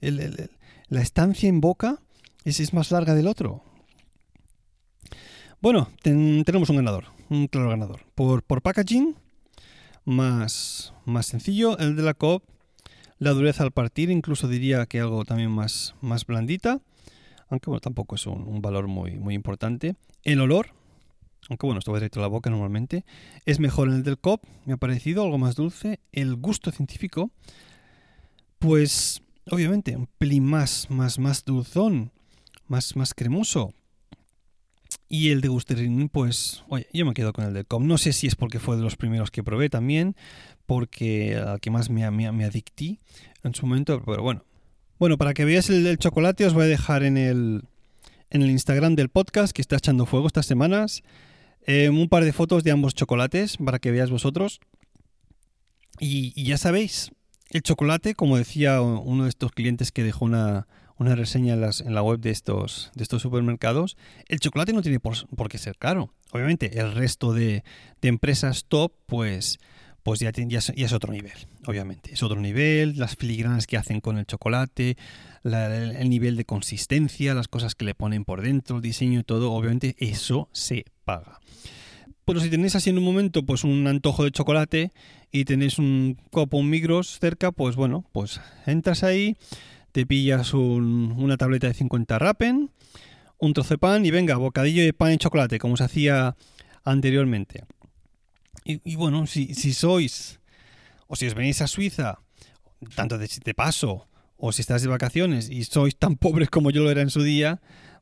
la 0.00 1.00
estancia 1.00 1.48
en 1.48 1.62
boca 1.62 1.98
ese 2.44 2.62
es 2.62 2.74
más 2.74 2.90
larga 2.90 3.14
del 3.14 3.26
otro. 3.26 3.64
Bueno, 5.62 5.88
tenemos 6.02 6.68
un 6.68 6.76
ganador, 6.76 7.06
un 7.30 7.46
claro 7.46 7.70
ganador. 7.70 8.04
Por, 8.14 8.42
por 8.42 8.60
packaging, 8.60 9.16
más, 10.04 10.92
más 11.06 11.24
sencillo, 11.24 11.78
el 11.78 11.96
de 11.96 12.02
la 12.02 12.12
COP, 12.12 12.44
la 13.18 13.30
dureza 13.30 13.62
al 13.62 13.72
partir, 13.72 14.10
incluso 14.10 14.46
diría 14.46 14.84
que 14.84 15.00
algo 15.00 15.24
también 15.24 15.50
más, 15.50 15.94
más 16.02 16.26
blandita, 16.26 16.82
aunque 17.48 17.70
bueno, 17.70 17.80
tampoco 17.80 18.16
es 18.16 18.26
un, 18.26 18.60
valor 18.60 18.88
muy, 18.88 19.18
muy 19.18 19.34
importante. 19.34 19.96
El 20.22 20.42
olor, 20.42 20.74
aunque 21.50 21.66
bueno, 21.66 21.80
esto 21.80 21.90
va 21.90 21.98
directo 21.98 22.20
a 22.20 22.22
la 22.22 22.28
boca 22.28 22.48
normalmente, 22.48 23.04
es 23.44 23.58
mejor 23.58 23.88
en 23.88 23.94
el 23.94 24.02
del 24.04 24.18
COP, 24.18 24.44
me 24.66 24.72
ha 24.72 24.76
parecido 24.76 25.24
algo 25.24 25.36
más 25.36 25.56
dulce. 25.56 25.98
El 26.12 26.36
gusto 26.36 26.70
científico, 26.70 27.32
pues 28.60 29.22
obviamente 29.50 29.96
un 29.96 30.06
pelín 30.18 30.44
más, 30.44 30.88
más, 30.90 31.18
más 31.18 31.44
dulzón, 31.44 32.12
más, 32.68 32.94
más 32.94 33.14
cremoso. 33.14 33.74
Y 35.08 35.30
el 35.30 35.40
de 35.40 35.48
Gusterin, 35.48 36.08
pues, 36.08 36.62
oye, 36.68 36.86
yo 36.92 37.04
me 37.04 37.14
quedo 37.14 37.32
con 37.32 37.44
el 37.44 37.52
de 37.52 37.64
Com. 37.64 37.84
No 37.88 37.98
sé 37.98 38.12
si 38.12 38.28
es 38.28 38.36
porque 38.36 38.60
fue 38.60 38.76
de 38.76 38.82
los 38.82 38.96
primeros 38.96 39.32
que 39.32 39.42
probé 39.42 39.68
también, 39.68 40.14
porque 40.66 41.36
al 41.36 41.60
que 41.60 41.70
más 41.70 41.90
me, 41.90 42.08
me, 42.12 42.30
me 42.30 42.44
adictí 42.44 43.00
en 43.42 43.54
su 43.56 43.66
momento, 43.66 44.00
pero 44.06 44.22
bueno. 44.22 44.44
Bueno, 45.00 45.18
para 45.18 45.34
que 45.34 45.44
veáis 45.44 45.68
el 45.68 45.82
del 45.82 45.98
chocolate, 45.98 46.46
os 46.46 46.54
voy 46.54 46.64
a 46.64 46.68
dejar 46.68 47.02
en 47.02 47.16
el, 47.16 47.64
en 48.30 48.42
el 48.42 48.50
Instagram 48.50 48.94
del 48.94 49.08
podcast 49.08 49.52
que 49.52 49.62
está 49.62 49.76
echando 49.76 50.06
fuego 50.06 50.28
estas 50.28 50.46
semanas 50.46 51.02
eh, 51.66 51.88
un 51.90 52.08
par 52.08 52.24
de 52.24 52.32
fotos 52.32 52.64
de 52.64 52.70
ambos 52.70 52.94
chocolates 52.94 53.56
para 53.58 53.78
que 53.78 53.90
veáis 53.90 54.10
vosotros. 54.10 54.60
Y, 55.98 56.42
ya 56.44 56.56
sabéis, 56.56 57.12
el 57.50 57.62
chocolate, 57.62 58.14
como 58.14 58.38
decía 58.38 58.80
uno 58.80 59.24
de 59.24 59.28
estos 59.28 59.52
clientes 59.52 59.92
que 59.92 60.02
dejó 60.02 60.24
una, 60.24 60.66
una 61.00 61.14
reseña 61.14 61.54
en, 61.54 61.94
la 61.94 62.02
web 62.02 62.20
de 62.20 62.30
estos, 62.30 62.90
de 62.94 63.02
estos 63.02 63.22
supermercados, 63.22 63.96
el 64.28 64.38
chocolate 64.38 64.74
no 64.74 64.82
tiene 64.82 65.00
por, 65.00 65.48
qué 65.48 65.56
ser 65.58 65.78
caro. 65.78 66.12
Obviamente, 66.30 66.78
el 66.78 66.92
resto 66.92 67.32
de, 67.32 67.64
empresas 68.02 68.66
top, 68.66 68.92
pues, 69.06 69.58
pues 70.02 70.20
ya, 70.20 70.30
ya, 70.30 70.58
es, 70.58 70.92
otro 70.92 71.12
nivel, 71.12 71.32
obviamente. 71.66 72.12
Es 72.12 72.22
otro 72.22 72.38
nivel, 72.38 72.98
las 72.98 73.16
filigranas 73.16 73.66
que 73.66 73.78
hacen 73.78 74.00
con 74.00 74.18
el 74.18 74.26
chocolate, 74.26 74.98
el, 75.44 76.10
nivel 76.10 76.36
de 76.36 76.44
consistencia, 76.44 77.32
las 77.32 77.48
cosas 77.48 77.74
que 77.74 77.86
le 77.86 77.94
ponen 77.94 78.26
por 78.26 78.42
dentro, 78.42 78.76
el 78.76 78.82
diseño 78.82 79.20
y 79.20 79.24
todo, 79.24 79.52
obviamente 79.52 79.96
eso 79.98 80.50
se 80.52 80.84
paga. 81.10 81.40
Pero 82.24 82.40
si 82.40 82.50
tenéis 82.50 82.76
así 82.76 82.90
en 82.90 82.98
un 82.98 83.04
momento 83.04 83.44
pues 83.44 83.64
un 83.64 83.86
antojo 83.86 84.24
de 84.24 84.30
chocolate 84.30 84.92
y 85.32 85.44
tenéis 85.44 85.78
un 85.78 86.16
copo, 86.30 86.58
un 86.58 86.70
micros 86.70 87.18
cerca, 87.18 87.50
pues 87.50 87.76
bueno, 87.76 88.04
pues 88.12 88.40
entras 88.66 89.02
ahí, 89.02 89.36
te 89.92 90.06
pillas 90.06 90.54
una 90.54 91.36
tableta 91.36 91.66
de 91.66 91.74
50 91.74 92.18
rapen, 92.18 92.70
un 93.38 93.52
trozo 93.52 93.74
de 93.74 93.78
pan 93.78 94.06
y 94.06 94.10
venga, 94.10 94.36
bocadillo 94.36 94.82
de 94.84 94.92
pan 94.92 95.12
y 95.12 95.18
chocolate, 95.18 95.58
como 95.58 95.76
se 95.76 95.84
hacía 95.84 96.36
anteriormente. 96.84 97.64
Y, 98.64 98.94
bueno, 98.94 99.26
si, 99.26 99.54
sois, 99.72 100.38
o 101.08 101.16
si 101.16 101.26
os 101.26 101.34
venís 101.34 101.60
a 101.62 101.66
Suiza, 101.66 102.20
tanto 102.94 103.18
de, 103.18 103.28
de 103.44 103.54
paso, 103.54 104.06
o 104.36 104.52
si 104.52 104.62
estás 104.62 104.82
de 104.82 104.88
vacaciones 104.88 105.50
y 105.50 105.64
sois 105.64 105.96
tan 105.96 106.16
pobres 106.24 106.50
como 106.50 106.70
yo 106.70 106.82
lo 106.82 106.90
era 106.90 107.02
en 107.02 107.10
su 107.10 107.22
día, 107.22 107.60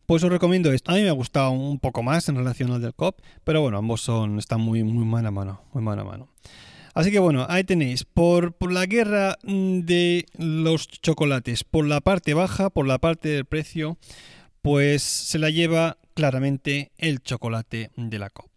pues 0.09 0.25
os 0.25 0.31
recomiendo 0.31 0.73
esto. 0.73 0.91
A 0.91 0.95
mí 0.95 1.03
me 1.03 1.11
ha 1.11 1.13
gustado 1.13 1.51
un 1.51 1.79
poco 1.79 2.03
más 2.03 2.31
en 2.31 2.37
relación 2.37 2.73
al 2.73 2.81
del 2.81 2.95
COP, 2.95 3.21
pero 3.45 3.61
bueno, 3.61 3.77
ambos 3.77 4.01
son, 4.01 4.39
están 4.39 4.59
muy, 4.59 4.83
muy 4.83 5.05
mano 5.05 5.29
a 5.29 5.31
mano, 5.31 5.63
muy 5.75 5.83
mano 5.85 6.01
a 6.01 6.05
mano. 6.07 6.29
Así 6.95 7.11
que 7.11 7.19
bueno, 7.19 7.45
ahí 7.51 7.63
tenéis, 7.63 8.05
por, 8.05 8.55
la 8.73 8.87
guerra 8.87 9.37
mm, 9.43 9.81
de 9.81 10.25
los 10.39 10.89
chocolates, 10.89 11.63
por 11.63 11.85
la 11.85 12.01
parte 12.01 12.33
baja, 12.33 12.71
por 12.71 12.87
la 12.87 12.97
parte 12.97 13.29
del 13.29 13.45
precio, 13.45 13.99
pues 14.63 15.03
se 15.03 15.39
la 15.39 15.51
lleva 15.51 15.99
claramente 16.15 16.91
el 16.97 17.21
chocolate 17.21 17.91
de 17.95 18.19
la 18.19 18.31
COP. 18.31 18.49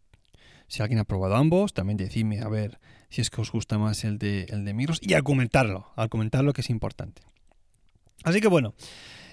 Si 0.70 0.82
alguien 0.82 1.00
ha 1.00 1.04
probado 1.04 1.36
ambos, 1.36 1.74
también 1.74 1.98
decidme 1.98 2.40
a 2.40 2.48
ver 2.48 2.80
si 3.10 3.20
es 3.20 3.30
que 3.30 3.42
os 3.42 3.52
gusta 3.52 3.78
más 3.78 4.06
el 4.06 4.20
de, 4.20 4.44
el 4.44 4.64
de 4.64 4.74
Migros 4.74 5.02
y 5.02 5.16
al 5.16 5.24
comentarlo 5.24 6.54
que 6.54 6.62
es 6.62 6.70
importante. 6.70 7.24
Así 8.24 8.40
que 8.40 8.48
bueno, 8.48 8.74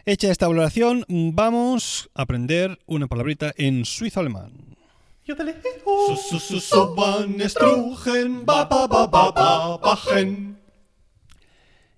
hecha 0.08 0.30
esta 0.30 0.48
valoración, 0.48 1.04
vamos 1.08 2.08
a 2.14 2.22
aprender 2.22 2.78
una 2.86 3.08
palabrita 3.08 3.52
en 3.58 3.84
suizo 3.84 4.20
alemán. 4.20 4.52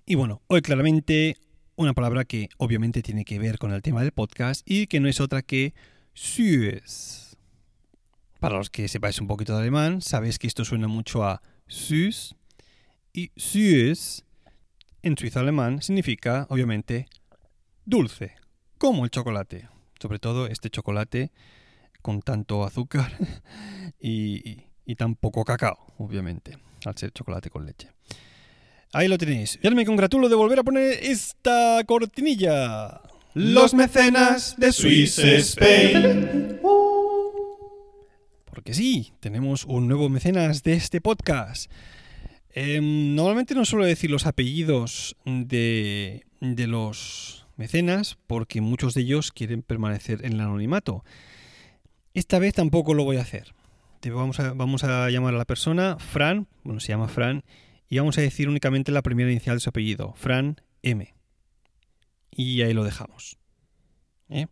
Y 0.07 0.15
bueno, 0.17 0.43
hoy 0.49 0.61
claramente 0.61 1.37
una 1.77 1.95
palabra 1.95 2.25
que 2.25 2.49
obviamente 2.57 3.01
tiene 3.01 3.25
que 3.25 3.39
ver 3.39 3.59
con 3.59 3.73
el 3.73 3.81
tema 3.81 4.03
del 4.03 4.11
podcast 4.11 4.69
y 4.69 4.89
que 4.89 4.99
no 4.99 5.09
es 5.09 5.21
otra 5.21 5.43
que 5.43 5.73
süß. 6.15 7.37
Para 8.41 8.57
los 8.57 8.71
que 8.71 8.89
sepáis 8.89 9.21
un 9.21 9.29
poquito 9.29 9.53
de 9.53 9.61
alemán, 9.61 10.03
sabéis 10.03 10.41
que 10.41 10.49
esto 10.49 10.65
suena 10.65 10.89
mucho 10.89 11.23
a 11.23 11.43
süß 11.69 12.35
y 13.13 13.31
süß 13.37 14.25
en 15.03 15.17
suizo 15.17 15.39
alemán 15.39 15.81
significa 15.81 16.49
obviamente 16.51 17.07
dulce, 17.91 18.37
como 18.79 19.05
el 19.05 19.11
chocolate. 19.11 19.69
Sobre 20.01 20.19
todo 20.19 20.47
este 20.47 20.71
chocolate 20.71 21.31
con 22.01 22.23
tanto 22.23 22.65
azúcar 22.65 23.13
y, 24.01 24.65
tan 24.97 25.15
poco 25.15 25.45
cacao, 25.45 25.79
obviamente, 25.99 26.57
al 26.85 26.97
ser 26.97 27.13
chocolate 27.13 27.51
con 27.51 27.67
leche. 27.67 27.91
Ahí 28.93 29.07
lo 29.07 29.19
tenéis. 29.19 29.59
Ya 29.63 29.71
me 29.71 29.85
congratulo 29.85 30.29
de 30.29 30.35
volver 30.35 30.59
a 30.61 30.65
poner 30.65 30.99
esta 31.03 31.83
cortinilla. 31.87 33.03
Los 33.35 33.75
mecenas 33.75 34.57
de 34.57 34.73
Swiss 34.73 35.19
Spain. 35.19 36.59
Porque 38.47 38.75
sí, 38.75 39.13
tenemos 39.21 39.65
un 39.65 39.87
nuevo 39.87 40.09
mecenas 40.09 40.65
de 40.65 40.73
este 40.73 41.01
podcast. 41.01 41.71
Em, 42.53 43.15
normalmente 43.15 43.55
no 43.55 43.65
suelo 43.65 43.85
decir 43.85 44.11
los 44.11 44.27
apellidos 44.27 45.17
de, 45.25 46.25
de 46.41 46.67
los 46.67 47.40
mecenas 47.61 48.19
porque 48.27 48.63
muchos 48.63 48.95
de 48.95 49.03
ellos 49.03 49.31
quieren 49.31 49.63
permanecer 49.63 50.25
en 50.25 50.33
el 50.33 50.41
anonimato. 50.41 51.05
Esta 52.15 52.39
vez 52.39 52.55
tampoco 52.55 52.95
lo 52.95 53.05
voy 53.05 53.19
a 53.19 53.21
hacer. 53.21 53.55
vamos, 54.05 54.41
a, 54.41 55.11
llamar 55.11 55.35
a 55.35 55.39
la 55.39 55.45
persona 55.45 55.99
Fran, 55.99 56.49
bueno, 56.65 56.81
se 56.81 56.89
llama 56.89 57.07
Fran, 57.07 57.45
y 57.89 57.99
vamos 57.99 58.17
a 58.17 58.23
decir 58.23 58.49
únicamente 58.49 58.91
la 58.91 59.03
primera 59.03 59.31
inicial 59.31 59.57
de 59.57 59.61
su 59.61 59.69
apellido, 59.69 60.15
Fran 60.17 60.57
M. 60.83 61.15
Y 62.31 62.63
ahí 62.63 62.73
lo 62.73 62.83
dejamos. 62.83 63.37
¿Eh? 64.31 64.47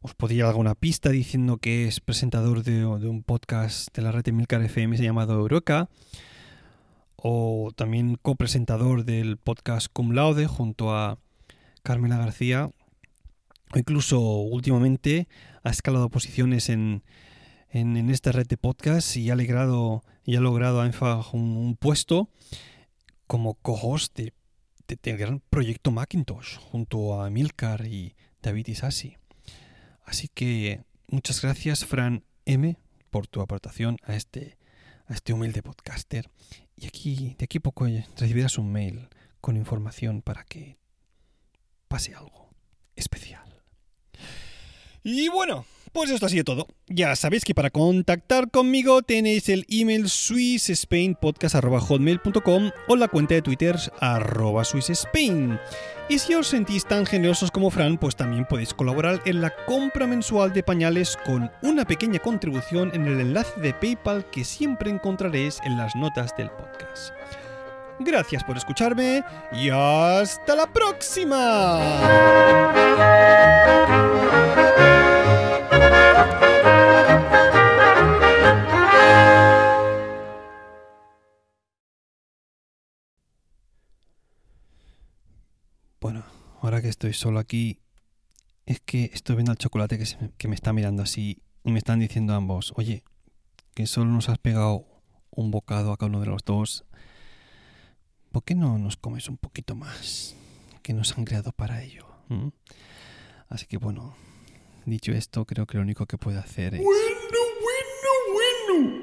Os 0.00 0.14
podría 0.14 0.44
dar 0.44 0.50
alguna 0.50 0.76
pista 0.76 1.10
diciendo 1.10 1.56
que 1.56 1.88
es 1.88 1.98
presentador 1.98 2.62
de, 2.62 2.86
un 2.86 3.24
podcast 3.24 3.92
de 3.94 4.02
la 4.02 4.12
red 4.12 4.22
de 4.22 4.30
Milcar 4.30 4.62
FM 4.62 4.96
llamado 4.98 5.34
Eureka, 5.34 5.88
o 7.16 7.72
también 7.74 8.14
copresentador 8.22 9.04
del 9.04 9.36
podcast 9.36 9.88
Cum 9.92 10.12
Laude 10.12 10.46
junto 10.46 10.94
a 10.94 11.18
Carmela 11.82 12.16
García, 12.16 12.70
o 13.74 13.78
incluso 13.78 14.20
últimamente 14.20 15.28
ha 15.62 15.70
escalado 15.70 16.08
posiciones 16.08 16.68
en, 16.68 17.02
en, 17.70 18.10
esta 18.10 18.32
red 18.32 18.46
de 18.46 18.56
podcast 18.56 19.16
y 19.16 19.30
ha, 19.30 19.36
logrado, 19.36 20.02
ha 20.26 20.40
logrado 20.40 20.82
un, 21.32 21.56
un 21.56 21.76
puesto 21.76 22.30
como 23.26 23.54
co-host 23.54 24.16
de, 24.16 24.32
del 25.02 25.18
gran 25.18 25.40
proyecto 25.50 25.90
Macintosh 25.90 26.56
junto 26.56 27.20
a 27.20 27.28
Milcar 27.30 27.86
y 27.86 28.14
David 28.42 28.68
Isasi. 28.68 29.16
Así 30.04 30.28
que 30.28 30.82
muchas 31.08 31.42
gracias 31.42 31.84
Fran 31.84 32.24
M 32.46 32.78
por 33.10 33.26
tu 33.26 33.42
aportación 33.42 33.98
a 34.02 34.16
este, 34.16 34.56
a 35.06 35.14
este 35.14 35.34
humilde 35.34 35.62
podcaster. 35.62 36.30
Y 36.76 36.86
aquí, 36.86 37.36
de 37.38 37.44
aquí 37.44 37.58
a 37.58 37.60
poco 37.60 37.86
recibirás 38.16 38.56
un 38.56 38.72
mail 38.72 39.08
con 39.40 39.56
información 39.56 40.22
para 40.22 40.44
que 40.44 40.78
pase 41.88 42.14
algo 42.14 42.50
especial. 42.96 43.44
Y 45.02 45.28
bueno, 45.28 45.64
pues 45.92 46.10
esto 46.10 46.26
ha 46.26 46.28
sido 46.28 46.44
todo. 46.44 46.66
Ya 46.86 47.16
sabéis 47.16 47.44
que 47.44 47.54
para 47.54 47.70
contactar 47.70 48.50
conmigo 48.50 49.02
tenéis 49.02 49.48
el 49.48 49.64
email 49.68 50.08
swissspainpodcast.hotmail.com 50.08 52.70
o 52.88 52.96
la 52.96 53.08
cuenta 53.08 53.34
de 53.34 53.42
Twitter 53.42 53.76
arroba 54.00 54.64
swissspain. 54.64 55.58
Y 56.10 56.18
si 56.18 56.34
os 56.34 56.48
sentís 56.48 56.86
tan 56.86 57.04
generosos 57.04 57.50
como 57.50 57.70
Fran, 57.70 57.98
pues 57.98 58.16
también 58.16 58.46
podéis 58.46 58.72
colaborar 58.74 59.20
en 59.26 59.40
la 59.40 59.54
compra 59.66 60.06
mensual 60.06 60.52
de 60.52 60.62
pañales 60.62 61.18
con 61.24 61.50
una 61.62 61.84
pequeña 61.84 62.18
contribución 62.18 62.90
en 62.94 63.06
el 63.06 63.20
enlace 63.20 63.60
de 63.60 63.74
PayPal 63.74 64.28
que 64.30 64.44
siempre 64.44 64.90
encontraréis 64.90 65.58
en 65.64 65.76
las 65.76 65.94
notas 65.96 66.34
del 66.36 66.50
podcast. 66.50 67.12
Gracias 67.98 68.44
por 68.44 68.56
escucharme 68.56 69.24
y 69.52 69.70
hasta 69.70 70.54
la 70.54 70.72
próxima. 70.72 71.78
Bueno, 86.00 86.24
ahora 86.60 86.80
que 86.80 86.88
estoy 86.88 87.12
solo 87.12 87.38
aquí, 87.38 87.80
es 88.66 88.80
que 88.80 89.10
estoy 89.12 89.36
viendo 89.36 89.52
al 89.52 89.58
chocolate 89.58 89.98
que, 89.98 90.04
que 90.36 90.48
me 90.48 90.54
está 90.54 90.72
mirando 90.72 91.02
así 91.02 91.42
y 91.64 91.72
me 91.72 91.78
están 91.78 91.98
diciendo 91.98 92.34
ambos, 92.34 92.72
oye, 92.76 93.02
que 93.74 93.86
solo 93.86 94.10
nos 94.10 94.28
has 94.28 94.38
pegado 94.38 94.86
un 95.30 95.50
bocado 95.50 95.92
a 95.92 95.96
cada 95.96 96.08
uno 96.08 96.20
de 96.20 96.26
los 96.26 96.44
dos. 96.44 96.84
¿Por 98.32 98.44
qué 98.44 98.54
no 98.54 98.78
nos 98.78 98.96
comes 98.96 99.28
un 99.28 99.36
poquito 99.36 99.74
más? 99.74 100.36
Que 100.82 100.92
nos 100.92 101.16
han 101.16 101.24
creado 101.24 101.52
para 101.52 101.82
ello. 101.82 102.06
Así 103.48 103.66
que 103.66 103.78
bueno, 103.78 104.14
dicho 104.84 105.12
esto, 105.12 105.44
creo 105.44 105.66
que 105.66 105.78
lo 105.78 105.82
único 105.82 106.06
que 106.06 106.18
puedo 106.18 106.38
hacer 106.38 106.74
es... 106.74 106.82
Bueno, 106.82 107.38
bueno, 107.62 108.10
bueno. 108.32 108.98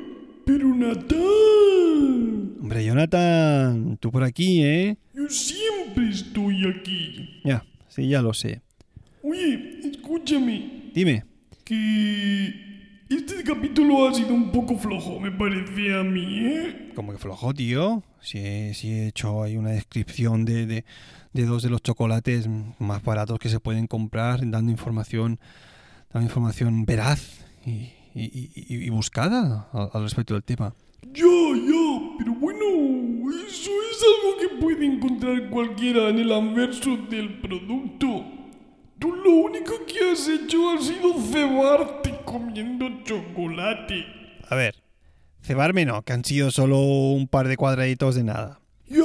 Pero 0.46 0.68
Natán. 0.76 2.58
Hombre, 2.62 2.86
Jonathan, 2.86 3.98
tú 3.98 4.12
por 4.12 4.24
aquí, 4.24 4.64
¿eh? 4.64 4.98
Yo 5.14 5.28
siempre 5.30 6.10
estoy 6.10 6.68
aquí. 6.68 7.42
Ya, 7.44 7.66
sí, 7.88 8.08
ya 8.08 8.22
lo 8.22 8.34
sé. 8.34 8.62
Oye, 9.24 9.80
escúchame. 9.84 10.92
Dime. 10.94 11.26
Que 11.64 12.55
capítulo 13.66 14.08
ha 14.08 14.14
sido 14.14 14.36
un 14.36 14.52
poco 14.52 14.78
flojo, 14.78 15.20
me 15.20 15.32
parece 15.32 15.98
a 15.98 16.04
mí, 16.04 16.38
¿eh? 16.46 16.92
¿Cómo 16.94 17.12
que 17.12 17.18
flojo, 17.18 17.52
tío? 17.52 18.04
Si 18.22 18.38
he, 18.38 18.72
he 18.72 19.08
hecho 19.08 19.42
ahí 19.42 19.58
una 19.58 19.72
descripción 19.72 20.46
de, 20.46 20.68
de, 20.68 20.86
de, 21.34 21.46
dos 21.46 21.64
de 21.64 21.72
los 21.72 21.82
chocolates 21.82 22.48
más 22.78 23.04
baratos 23.04 23.40
que 23.40 23.50
se 23.50 23.60
pueden 23.60 23.88
comprar, 23.88 24.40
dando 24.52 24.72
información, 24.72 25.40
dando 26.14 26.28
información 26.28 26.86
veraz 26.86 27.44
y, 27.66 27.90
y, 28.14 28.52
y, 28.54 28.86
y 28.86 28.90
buscada 28.92 29.68
al, 29.74 29.90
al 29.92 30.04
respecto 30.04 30.36
del 30.36 30.44
tema. 30.44 30.76
Ya, 31.02 31.24
ya, 31.24 32.16
pero 32.20 32.36
bueno, 32.36 32.66
eso 33.48 33.72
es 33.72 34.04
algo 34.04 34.38
que 34.42 34.62
puede 34.62 34.86
encontrar 34.86 35.50
cualquiera 35.50 36.10
en 36.10 36.20
el 36.20 36.32
anverso 36.32 36.98
del 37.10 37.42
producto. 37.42 38.26
Tú 39.00 39.12
lo 39.12 39.32
único 39.32 39.74
que 39.88 40.12
has 40.12 40.28
hecho 40.28 40.70
ha 40.70 40.82
sido 40.82 41.20
cebarte 41.20 42.15
comiendo 42.26 42.88
chocolate. 43.04 44.06
A 44.50 44.56
ver, 44.56 44.76
cebarme 45.42 45.86
no, 45.86 46.02
que 46.02 46.14
han 46.14 46.26
sido 46.26 46.52
solo 46.52 46.80
un 46.80 47.28
par 47.28 47.48
de 47.48 47.58
cuadraditos 47.58 48.16
de 48.16 48.24
nada. 48.24 48.60
Ya, 48.88 49.04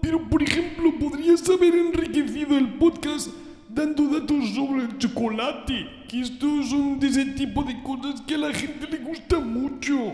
pero 0.00 0.28
por 0.28 0.42
ejemplo, 0.42 0.92
podrías 0.98 1.48
haber 1.48 1.74
enriquecido 1.74 2.56
el 2.56 2.74
podcast 2.74 3.28
dando 3.68 4.08
datos 4.08 4.50
sobre 4.54 4.84
el 4.84 4.98
chocolate, 4.98 5.86
que 6.08 6.20
estos 6.20 6.70
son 6.70 7.00
de 7.00 7.08
ese 7.08 7.26
tipo 7.26 7.62
de 7.64 7.82
cosas 7.82 8.20
que 8.22 8.36
a 8.36 8.38
la 8.38 8.54
gente 8.54 8.86
le 8.88 8.98
gusta 8.98 9.40
mucho. 9.40 10.12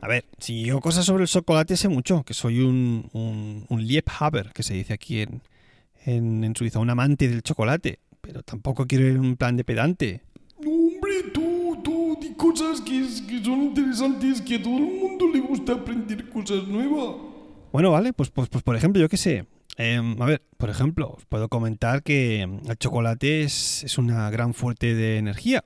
A 0.00 0.08
ver, 0.08 0.24
si 0.38 0.64
yo 0.64 0.80
cosas 0.80 1.04
sobre 1.04 1.22
el 1.22 1.28
chocolate 1.28 1.76
sé 1.76 1.88
mucho, 1.88 2.24
que 2.24 2.34
soy 2.34 2.60
un, 2.60 3.08
un, 3.12 3.66
un 3.68 3.86
Liebhaber, 3.86 4.52
que 4.52 4.62
se 4.62 4.74
dice 4.74 4.92
aquí 4.92 5.20
en, 5.20 5.42
en, 6.04 6.44
en 6.44 6.56
Suiza, 6.56 6.78
un 6.78 6.90
amante 6.90 7.28
del 7.28 7.42
chocolate 7.42 8.00
pero 8.24 8.42
tampoco 8.42 8.86
quiero 8.86 9.06
ir 9.06 9.16
en 9.16 9.20
un 9.20 9.36
plan 9.36 9.56
de 9.56 9.64
pedante. 9.64 10.22
No, 10.60 10.70
hombre, 10.70 11.24
tú, 11.32 11.53
cosas 12.36 12.80
que, 12.80 13.04
son 13.42 13.62
interesantes, 13.62 14.40
que 14.40 14.56
a 14.56 14.62
todo 14.62 14.76
el 14.76 15.00
mundo 15.00 15.26
le 15.32 15.40
gusta 15.40 15.72
aprender 15.72 16.28
cosas 16.28 16.66
nuevas. 16.66 17.16
Bueno, 17.72 17.90
vale, 17.90 18.12
pues, 18.12 18.30
pues, 18.30 18.48
pues 18.48 18.62
por 18.62 18.76
ejemplo, 18.76 19.00
yo 19.00 19.08
qué 19.08 19.16
sé. 19.16 19.46
Eh, 19.76 20.00
a 20.18 20.24
ver, 20.26 20.42
por 20.56 20.70
ejemplo, 20.70 21.14
os 21.16 21.24
puedo 21.26 21.48
comentar 21.48 22.02
que 22.02 22.42
el 22.42 22.78
chocolate 22.78 23.42
es, 23.42 23.82
es 23.84 23.98
una 23.98 24.30
gran 24.30 24.54
fuente 24.54 24.94
de 24.94 25.18
energía. 25.18 25.64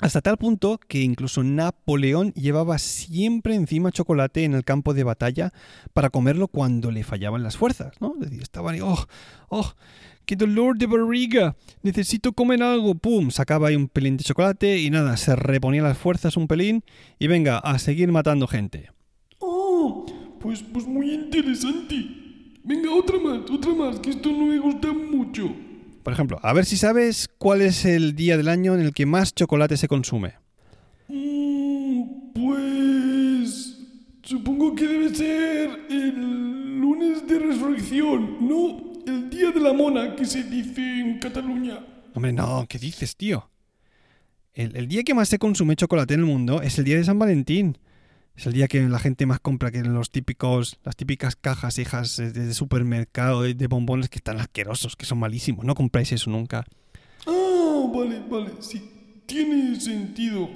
Hasta 0.00 0.20
tal 0.20 0.36
punto 0.36 0.78
que 0.88 1.02
incluso 1.02 1.42
Napoleón 1.42 2.32
llevaba 2.32 2.78
siempre 2.78 3.54
encima 3.54 3.92
chocolate 3.92 4.44
en 4.44 4.54
el 4.54 4.64
campo 4.64 4.92
de 4.92 5.04
batalla 5.04 5.52
para 5.92 6.10
comerlo 6.10 6.48
cuando 6.48 6.90
le 6.90 7.04
fallaban 7.04 7.42
las 7.42 7.56
fuerzas, 7.56 8.00
¿no? 8.00 8.14
Es 8.14 8.30
decir, 8.30 8.42
estaban 8.42 8.74
ahí, 8.74 8.80
oh, 8.82 9.06
oh, 9.48 9.72
¡Qué 10.26 10.36
dolor 10.36 10.78
de 10.78 10.86
barriga! 10.86 11.54
Necesito 11.82 12.32
comer 12.32 12.62
algo. 12.62 12.94
¡Pum! 12.94 13.30
Sacaba 13.30 13.68
ahí 13.68 13.76
un 13.76 13.88
pelín 13.88 14.16
de 14.16 14.24
chocolate 14.24 14.78
y 14.78 14.88
nada, 14.88 15.18
se 15.18 15.36
reponía 15.36 15.82
las 15.82 15.98
fuerzas 15.98 16.38
un 16.38 16.48
pelín 16.48 16.82
y 17.18 17.26
venga, 17.26 17.58
a 17.58 17.78
seguir 17.78 18.10
matando 18.10 18.46
gente. 18.46 18.90
¡Oh! 19.38 20.06
Pues, 20.40 20.62
pues 20.62 20.86
muy 20.86 21.12
interesante. 21.12 22.06
Venga, 22.62 22.90
otra 22.94 23.18
más, 23.18 23.50
otra 23.50 23.74
más, 23.74 24.00
que 24.00 24.10
esto 24.10 24.30
no 24.30 24.46
me 24.46 24.58
gusta 24.58 24.92
mucho. 24.92 25.54
Por 26.04 26.12
ejemplo, 26.12 26.38
a 26.42 26.52
ver 26.52 26.66
si 26.66 26.76
sabes 26.76 27.28
cuál 27.38 27.62
es 27.62 27.84
el 27.86 28.14
día 28.14 28.36
del 28.36 28.48
año 28.48 28.74
en 28.74 28.82
el 28.82 28.92
que 28.92 29.06
más 29.06 29.34
chocolate 29.34 29.76
se 29.76 29.88
consume. 29.88 30.34
Mm, 31.08 32.32
pues... 32.34 33.78
Supongo 34.22 34.74
que 34.74 34.86
debe 34.86 35.14
ser 35.14 35.70
el 35.90 36.78
lunes 36.78 37.26
de 37.26 37.38
resurrección, 37.38 38.48
¿no? 38.48 38.94
el 39.06 39.28
día 39.28 39.50
de 39.50 39.60
la 39.60 39.72
mona 39.72 40.14
que 40.16 40.24
se 40.24 40.42
dice 40.42 40.80
en 40.80 41.18
Cataluña. 41.18 41.80
Hombre, 42.14 42.32
no, 42.32 42.66
¿qué 42.68 42.78
dices, 42.78 43.16
tío? 43.16 43.50
El, 44.54 44.76
el, 44.76 44.88
día 44.88 45.02
que 45.02 45.14
más 45.14 45.28
se 45.28 45.38
consume 45.38 45.76
chocolate 45.76 46.14
en 46.14 46.20
el 46.20 46.26
mundo 46.26 46.62
es 46.62 46.78
el 46.78 46.84
día 46.84 46.96
de 46.96 47.04
San 47.04 47.18
Valentín. 47.18 47.78
Es 48.36 48.46
el 48.46 48.52
día 48.52 48.66
que 48.66 48.82
la 48.88 48.98
gente 48.98 49.26
más 49.26 49.38
compra 49.38 49.70
que 49.70 49.82
los 49.82 50.10
típicos, 50.10 50.78
las 50.84 50.96
típicas 50.96 51.36
cajas 51.36 51.78
hijas 51.78 52.16
de, 52.16 52.32
de 52.32 52.54
supermercado 52.54 53.42
de, 53.42 53.54
de, 53.54 53.66
bombones 53.68 54.08
que 54.08 54.18
están 54.18 54.40
asquerosos, 54.40 54.96
que 54.96 55.06
son 55.06 55.18
malísimos. 55.18 55.64
No 55.64 55.74
compráis 55.74 56.10
eso 56.12 56.30
nunca. 56.30 56.64
Ah, 57.26 57.90
vale, 57.94 58.22
vale, 58.28 58.50
sí, 58.58 58.90
tiene 59.26 59.78
sentido. 59.80 60.50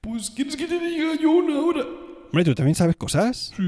Pues, 0.00 0.30
¿quieres 0.30 0.56
que 0.56 0.66
te 0.66 0.78
diga 0.78 1.18
yo 1.18 1.30
una 1.30 1.58
hora? 1.58 1.84
Hombre, 2.26 2.44
¿tú 2.44 2.54
también 2.54 2.74
sabes 2.74 2.96
cosas? 2.96 3.54
Sí. 3.56 3.62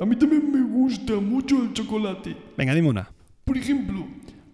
A 0.00 0.06
mí 0.06 0.16
también 0.16 0.50
me 0.50 0.62
gusta 0.62 1.14
mucho 1.16 1.62
el 1.62 1.74
chocolate. 1.74 2.36
Venga, 2.56 2.74
dime 2.74 2.88
una. 2.88 3.10
Por 3.44 3.58
ejemplo, 3.58 4.06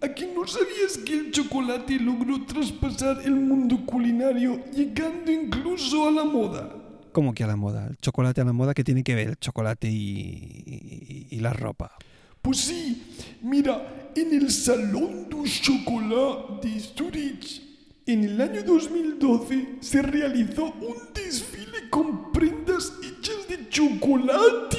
¿a 0.03 0.15
qué 0.15 0.27
no 0.27 0.47
sabías 0.47 0.99
que 1.05 1.15
el 1.15 1.31
chocolate 1.31 1.99
logró 1.99 2.45
traspasar 2.45 3.23
el 3.25 3.35
mundo 3.35 3.85
culinario 3.87 4.65
llegando 4.73 5.31
incluso 5.31 6.09
a 6.09 6.11
la 6.11 6.25
moda? 6.25 6.75
¿Cómo 7.13 7.35
que 7.35 7.45
a 7.45 7.47
la 7.47 7.57
moda? 7.57 7.87
¿El 7.87 7.97
chocolate 7.99 8.41
a 8.41 8.45
la 8.45 8.53
moda? 8.53 8.75
¿Qué 8.75 8.85
tiene 8.85 9.05
que 9.05 9.15
ver 9.15 9.29
el 9.29 9.37
chocolate 9.37 9.89
y, 9.89 10.65
y, 10.67 11.27
y 11.31 11.41
la 11.41 11.53
ropa? 11.53 11.93
Pues 12.41 12.59
sí, 12.59 13.03
mira, 13.43 14.11
en 14.17 14.35
el 14.35 14.51
Salón 14.51 15.29
du 15.29 15.45
Chocolat 15.47 16.63
de 16.63 16.81
Zurich, 16.81 17.63
en 18.07 18.25
el 18.25 18.41
año 18.41 18.63
2012 18.65 19.77
se 19.81 20.03
realizó 20.03 20.65
un 20.65 21.15
desfile 21.15 21.89
con 21.89 22.33
prendas 22.33 22.93
hechas 23.03 23.49
de 23.49 23.69
chocolate. 23.69 24.79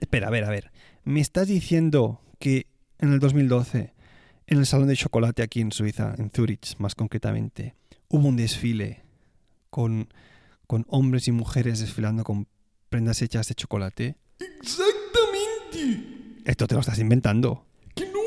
Espera, 0.00 0.26
a 0.26 0.30
ver, 0.30 0.44
a 0.44 0.50
ver. 0.50 0.72
¿Me 1.04 1.20
estás 1.20 1.46
diciendo 1.46 2.20
que 2.40 2.66
en 2.98 3.12
el 3.12 3.20
2012, 3.20 3.92
en 4.46 4.58
el 4.58 4.66
Salón 4.66 4.88
de 4.88 4.96
Chocolate 4.96 5.42
aquí 5.42 5.60
en 5.60 5.72
Suiza, 5.72 6.14
en 6.18 6.30
Zurich 6.30 6.76
más 6.78 6.94
concretamente, 6.94 7.74
hubo 8.08 8.28
un 8.28 8.36
desfile 8.36 9.02
con, 9.70 10.08
con 10.66 10.84
hombres 10.88 11.28
y 11.28 11.32
mujeres 11.32 11.80
desfilando 11.80 12.24
con 12.24 12.46
prendas 12.88 13.22
hechas 13.22 13.48
de 13.48 13.54
chocolate? 13.54 14.16
Exactamente. 14.38 16.42
Esto 16.44 16.66
te 16.66 16.74
lo 16.74 16.80
estás 16.80 16.98
inventando. 16.98 17.66
¡Que 17.94 18.06
no! 18.06 18.20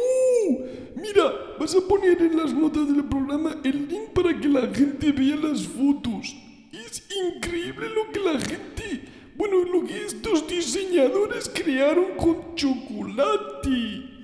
Mira, 0.96 1.32
vas 1.60 1.76
a 1.76 1.88
poner 1.88 2.22
en 2.22 2.38
las 2.38 2.54
notas 2.54 2.88
del 2.88 3.06
programa 3.06 3.58
el 3.64 3.88
link 3.88 4.10
para 4.14 4.40
que 4.40 4.50
la 4.50 4.74
gente 4.74 5.12
vea 5.12 5.36
las 5.38 5.68
fotos. 5.68 6.36
Es 6.72 7.04
increíble 7.36 7.88
lo 7.90 8.12
que 8.12 8.20
la 8.20 8.40
gente 8.40 9.20
bueno, 9.40 9.64
lo 9.64 9.88
que 9.88 10.06
estos 10.06 10.46
diseñadores 10.50 11.48
crearon 11.48 12.18
con 12.18 12.56
chocolate. 12.56 14.19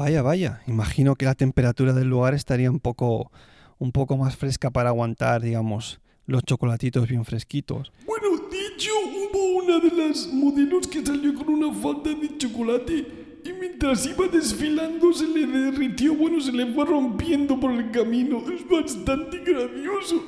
Vaya, 0.00 0.22
vaya. 0.22 0.62
Imagino 0.66 1.14
que 1.14 1.26
la 1.26 1.34
temperatura 1.34 1.92
del 1.92 2.08
lugar 2.08 2.32
estaría 2.32 2.70
un 2.70 2.80
poco, 2.80 3.30
un 3.78 3.92
poco 3.92 4.16
más 4.16 4.34
fresca 4.34 4.70
para 4.70 4.88
aguantar, 4.88 5.42
digamos, 5.42 6.00
los 6.24 6.42
chocolatitos 6.42 7.06
bien 7.06 7.26
fresquitos. 7.26 7.92
Bueno, 8.06 8.48
de 8.50 8.66
hecho, 8.68 8.92
hubo 9.04 9.62
una 9.62 9.78
de 9.78 9.90
las 9.94 10.26
modelos 10.28 10.86
que 10.86 11.04
salió 11.04 11.34
con 11.34 11.50
una 11.50 11.70
falda 11.74 12.14
de 12.14 12.38
chocolate 12.38 13.40
y 13.44 13.52
mientras 13.52 14.06
iba 14.06 14.26
desfilando 14.26 15.12
se 15.12 15.28
le 15.28 15.46
derritió, 15.46 16.16
bueno, 16.16 16.40
se 16.40 16.52
le 16.52 16.72
fue 16.72 16.86
rompiendo 16.86 17.60
por 17.60 17.70
el 17.70 17.90
camino. 17.90 18.42
Es 18.50 18.66
bastante 18.66 19.40
gracioso. 19.40 20.24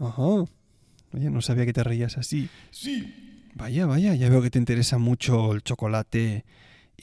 Ajá. 0.00 0.44
Oye, 1.14 1.30
no 1.30 1.40
sabía 1.40 1.64
que 1.64 1.72
te 1.72 1.82
reías 1.82 2.18
así. 2.18 2.50
Sí. 2.70 3.48
Vaya, 3.54 3.86
vaya, 3.86 4.14
ya 4.16 4.28
veo 4.28 4.42
que 4.42 4.50
te 4.50 4.58
interesa 4.58 4.98
mucho 4.98 5.54
el 5.54 5.62
chocolate 5.62 6.44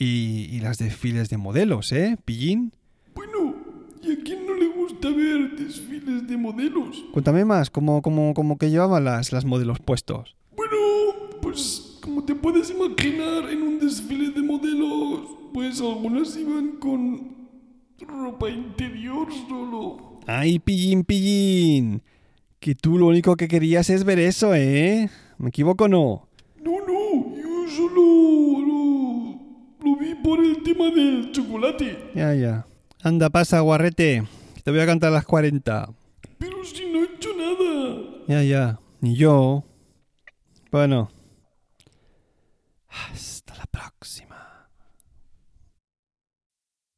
y, 0.00 0.48
y 0.50 0.60
las 0.60 0.78
desfiles 0.78 1.28
de 1.28 1.36
modelos, 1.36 1.92
¿eh, 1.92 2.16
Pillín? 2.24 2.72
Bueno, 3.14 3.54
¿y 4.02 4.12
a 4.12 4.24
quién 4.24 4.46
no 4.46 4.54
le 4.54 4.66
gusta 4.66 5.10
ver 5.10 5.56
desfiles 5.56 6.26
de 6.26 6.36
modelos? 6.36 7.04
Cuéntame 7.12 7.44
más, 7.44 7.70
¿cómo, 7.70 8.02
cómo, 8.02 8.34
cómo 8.34 8.58
que 8.58 8.70
llevaban 8.70 9.04
las, 9.04 9.32
las 9.32 9.44
modelos 9.44 9.78
puestos? 9.78 10.34
Bueno, 10.56 10.76
pues 11.42 11.98
como 12.00 12.24
te 12.24 12.34
puedes 12.34 12.70
imaginar, 12.70 13.48
en 13.50 13.62
un 13.62 13.78
desfile 13.78 14.30
de 14.30 14.42
modelos, 14.42 15.20
pues 15.54 15.80
algunas 15.80 16.36
iban 16.36 16.78
con 16.78 17.36
ropa 18.00 18.50
interior 18.50 19.28
solo. 19.48 20.18
Ay, 20.26 20.58
pillín, 20.58 21.04
pillín. 21.04 22.02
Que 22.58 22.74
tú 22.74 22.98
lo 22.98 23.06
único 23.06 23.36
que 23.36 23.48
querías 23.48 23.90
es 23.90 24.04
ver 24.04 24.18
eso, 24.18 24.54
¿eh? 24.54 25.10
¿Me 25.38 25.50
equivoco 25.50 25.84
o 25.84 25.88
no 25.88 26.30
yo 26.64 27.68
solo 27.68 28.60
lo, 28.66 29.38
lo 29.84 29.96
vi 29.96 30.09
por 30.22 30.40
el 30.40 30.62
tema 30.62 30.90
del 30.90 31.32
chocolate. 31.32 32.10
Ya, 32.14 32.34
ya. 32.34 32.66
Anda, 33.02 33.30
pasa, 33.30 33.60
guarrete. 33.60 34.24
que 34.54 34.62
Te 34.62 34.70
voy 34.70 34.80
a 34.80 34.86
cantar 34.86 35.12
las 35.12 35.24
40. 35.24 35.88
Pero 36.38 36.64
si 36.64 36.90
no 36.90 37.00
he 37.00 37.04
hecho 37.04 37.30
nada. 37.36 38.02
Ya, 38.28 38.42
ya. 38.42 38.80
Ni 39.00 39.16
yo. 39.16 39.64
Bueno. 40.70 41.10